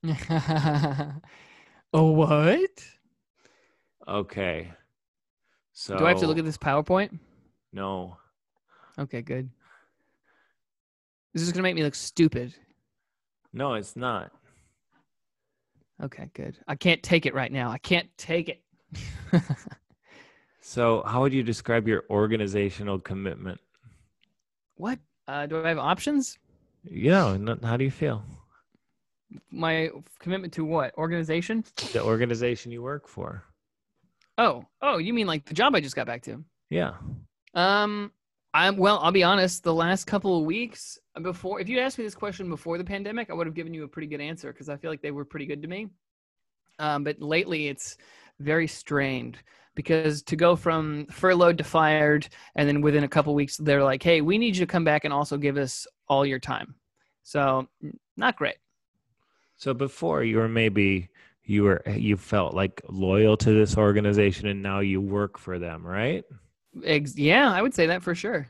[1.92, 2.84] oh, what?
[4.06, 4.72] Okay.
[5.72, 7.18] So Do I have to look at this PowerPoint?
[7.72, 8.16] No.
[8.98, 9.48] Okay, good.
[11.32, 12.54] This is gonna make me look stupid.
[13.52, 14.30] No, it's not.
[16.02, 16.58] Okay, good.
[16.68, 17.70] I can't take it right now.
[17.70, 18.62] I can't take it.
[20.64, 23.60] So, how would you describe your organizational commitment?
[24.76, 24.98] what?
[25.26, 26.38] Uh, do I have options?
[26.84, 28.24] Yeah, how do you feel?
[29.50, 30.96] My commitment to what?
[30.96, 31.64] Organization?
[31.92, 33.44] The organization you work for.
[34.38, 36.42] Oh, oh, you mean like the job I just got back to?
[36.70, 36.94] Yeah.
[37.54, 38.12] Um,
[38.54, 38.98] I'm well.
[39.02, 39.62] I'll be honest.
[39.62, 43.30] The last couple of weeks before, if you asked me this question before the pandemic,
[43.30, 45.24] I would have given you a pretty good answer because I feel like they were
[45.24, 45.88] pretty good to me.
[46.78, 47.96] Um, but lately, it's
[48.40, 49.38] very strained
[49.74, 54.02] because to go from furloughed to fired, and then within a couple weeks, they're like,
[54.02, 56.74] "Hey, we need you to come back and also give us all your time."
[57.22, 57.68] So,
[58.16, 58.56] not great.
[59.56, 61.08] So before you were maybe
[61.44, 65.86] you were you felt like loyal to this organization and now you work for them,
[65.86, 66.24] right?
[66.84, 68.48] Ex- yeah, I would say that for sure.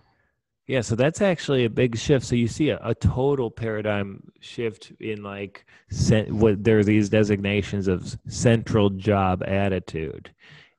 [0.69, 2.25] Yeah, so that's actually a big shift.
[2.25, 7.09] So you see a, a total paradigm shift in like cen- what there are these
[7.09, 10.33] designations of central job attitude.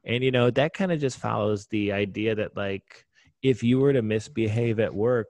[0.05, 3.05] And you know, that kind of just follows the idea that like
[3.41, 5.27] if you were to misbehave at work,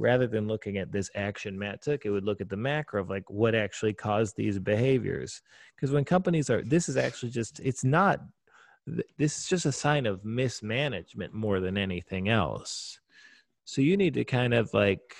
[0.00, 3.10] rather than looking at this action Matt took, it would look at the macro of
[3.10, 5.42] like what actually caused these behaviors.
[5.76, 8.20] Because when companies are this is actually just it's not
[9.18, 12.98] this is just a sign of mismanagement more than anything else.
[13.64, 15.14] So you need to kind of like,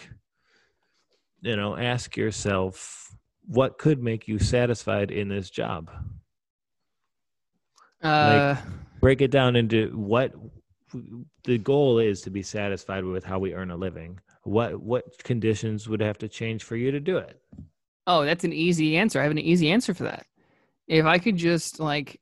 [1.42, 3.14] you know, ask yourself
[3.46, 5.90] what could make you satisfied in this job.
[8.02, 8.56] Uh,
[9.00, 10.32] Break it down into what
[11.44, 14.18] the goal is to be satisfied with how we earn a living.
[14.42, 17.40] What what conditions would have to change for you to do it?
[18.06, 19.20] Oh, that's an easy answer.
[19.20, 20.26] I have an easy answer for that.
[20.88, 22.20] If I could just like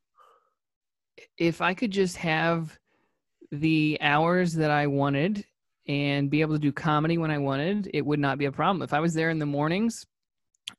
[1.36, 2.76] if I could just have
[3.50, 5.44] the hours that I wanted
[5.86, 8.82] and be able to do comedy when I wanted, it would not be a problem.
[8.82, 10.04] If I was there in the mornings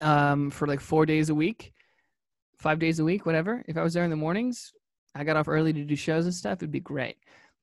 [0.01, 1.73] um for like 4 days a week,
[2.57, 4.73] 5 days a week, whatever, if I was there in the mornings,
[5.15, 7.17] I got off early to do shows and stuff, it'd be great.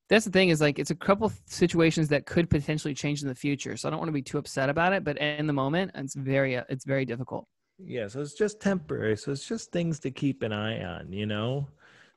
[0.09, 3.35] That's the thing is like it's a couple situations that could potentially change in the
[3.35, 3.77] future.
[3.77, 6.15] So I don't want to be too upset about it, but in the moment, it's
[6.15, 7.47] very uh, it's very difficult.
[7.79, 9.17] Yeah, so it's just temporary.
[9.17, 11.69] So it's just things to keep an eye on, you know?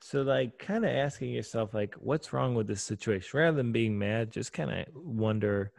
[0.01, 3.97] So like kind of asking yourself like what's wrong with this situation rather than being
[3.97, 5.73] mad, just kind of wonder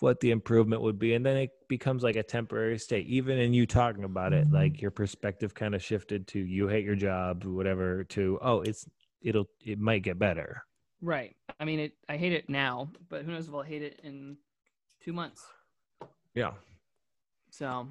[0.00, 3.54] what the improvement would be and then it becomes like a temporary state even in
[3.54, 7.44] you talking about it like your perspective kind of shifted to you hate your job
[7.44, 8.86] whatever to oh it's
[9.22, 10.64] it'll it might get better
[11.04, 11.36] Right.
[11.60, 11.92] I mean, it.
[12.08, 14.38] I hate it now, but who knows if I'll hate it in
[15.04, 15.42] two months.
[16.34, 16.52] yeah
[17.50, 17.88] So,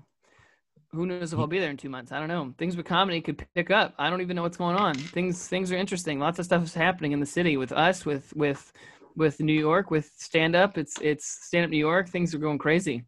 [0.91, 2.11] who knows if I'll be there in two months?
[2.11, 2.55] I don't know.
[2.57, 3.93] Things with comedy could pick up.
[3.99, 4.95] I don't even know what's going on.
[4.95, 6.19] Things things are interesting.
[6.19, 8.73] Lots of stuff is happening in the city with us, with with
[9.15, 10.79] with New York, with stand up.
[10.79, 12.09] It's it's stand up New York.
[12.09, 13.05] Things are going crazy.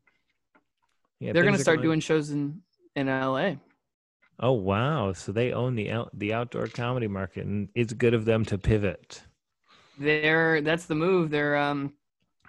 [1.20, 2.62] Yeah, They're gonna start doing shows in
[2.96, 3.56] in LA.
[4.40, 5.14] Oh wow!
[5.14, 8.60] So they own the out, the outdoor comedy market, and it's good of them to
[8.60, 9.24] pivot.
[10.00, 11.30] They're that's the move.
[11.30, 11.94] They're um,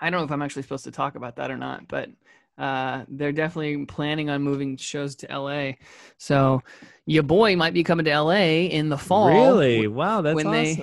[0.01, 2.11] I don't know if I'm actually supposed to talk about that or not, but
[2.59, 5.73] uh, they're definitely planning on moving shows to LA.
[6.19, 6.63] So
[7.05, 9.29] your boy might be coming to LA in the fall.
[9.29, 9.87] Really?
[9.87, 10.75] Wow, that's when they-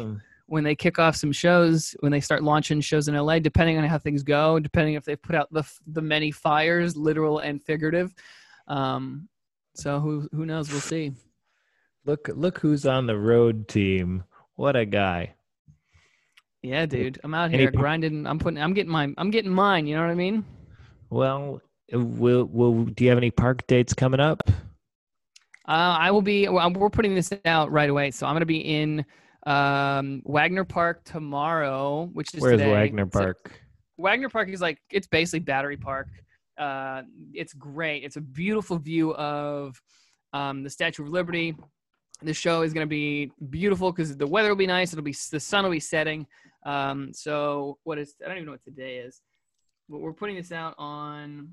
[0.48, 3.86] when they kick off some shows, when they start launching shows in LA, depending on
[3.86, 8.14] how things go, depending if they put out the the many fires, literal and figurative.
[8.68, 9.28] Um,
[9.74, 10.70] so who who knows?
[10.72, 11.14] We'll see.
[12.06, 14.26] Look, look who's on the road team.
[14.56, 15.34] What a guy!
[16.64, 18.26] Yeah, dude, I'm out here p- grinding.
[18.26, 18.58] I'm putting.
[18.62, 19.14] I'm getting my.
[19.18, 19.86] I'm getting mine.
[19.86, 20.46] You know what I mean?
[21.10, 21.62] Well,
[21.92, 24.42] will will do you have any park dates coming up?
[25.68, 26.48] Uh, I will be.
[26.48, 29.06] Well, we're putting this out right away, so I'm going to be in
[29.46, 32.62] um, Wagner Park tomorrow, which is Where's.
[32.62, 33.60] Wagner So- Park?
[33.98, 36.08] Wagner Park is like it's basically Battery Park.
[36.58, 37.04] Uh,
[37.34, 38.04] it's great.
[38.04, 39.80] It's a beautiful view of
[40.32, 41.56] um, the Statue of Liberty.
[42.22, 44.94] The show is going to be beautiful because the weather will be nice.
[44.94, 46.26] It'll be the sun will be setting.
[46.66, 49.22] Um, so what is I don't even know what today is.
[49.90, 51.50] But we're putting this out on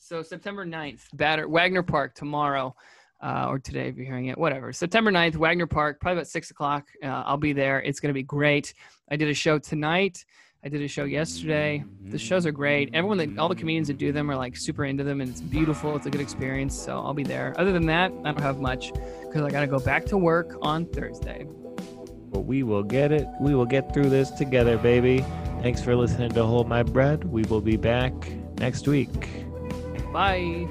[0.00, 2.74] so September 9th, Batter Wagner Park tomorrow.
[3.22, 4.74] Uh, or today, if you're hearing it, whatever.
[4.74, 6.84] September 9th, Wagner Park, probably about six o'clock.
[7.02, 7.80] Uh, I'll be there.
[7.80, 8.74] It's going to be great.
[9.10, 10.22] I did a show tonight.
[10.66, 11.84] I did a show yesterday.
[12.06, 12.90] The shows are great.
[12.92, 15.40] Everyone that all the comedians that do them are like super into them and it's
[15.40, 15.96] beautiful.
[15.96, 16.76] It's a good experience.
[16.76, 17.54] So I'll be there.
[17.56, 20.56] Other than that, I don't have much because I got to go back to work
[20.62, 21.46] on Thursday.
[22.36, 23.26] But we will get it.
[23.40, 25.24] We will get through this together, baby.
[25.62, 27.24] Thanks for listening to Hold My Bread.
[27.24, 28.12] We will be back
[28.58, 29.30] next week.
[30.12, 30.68] Bye.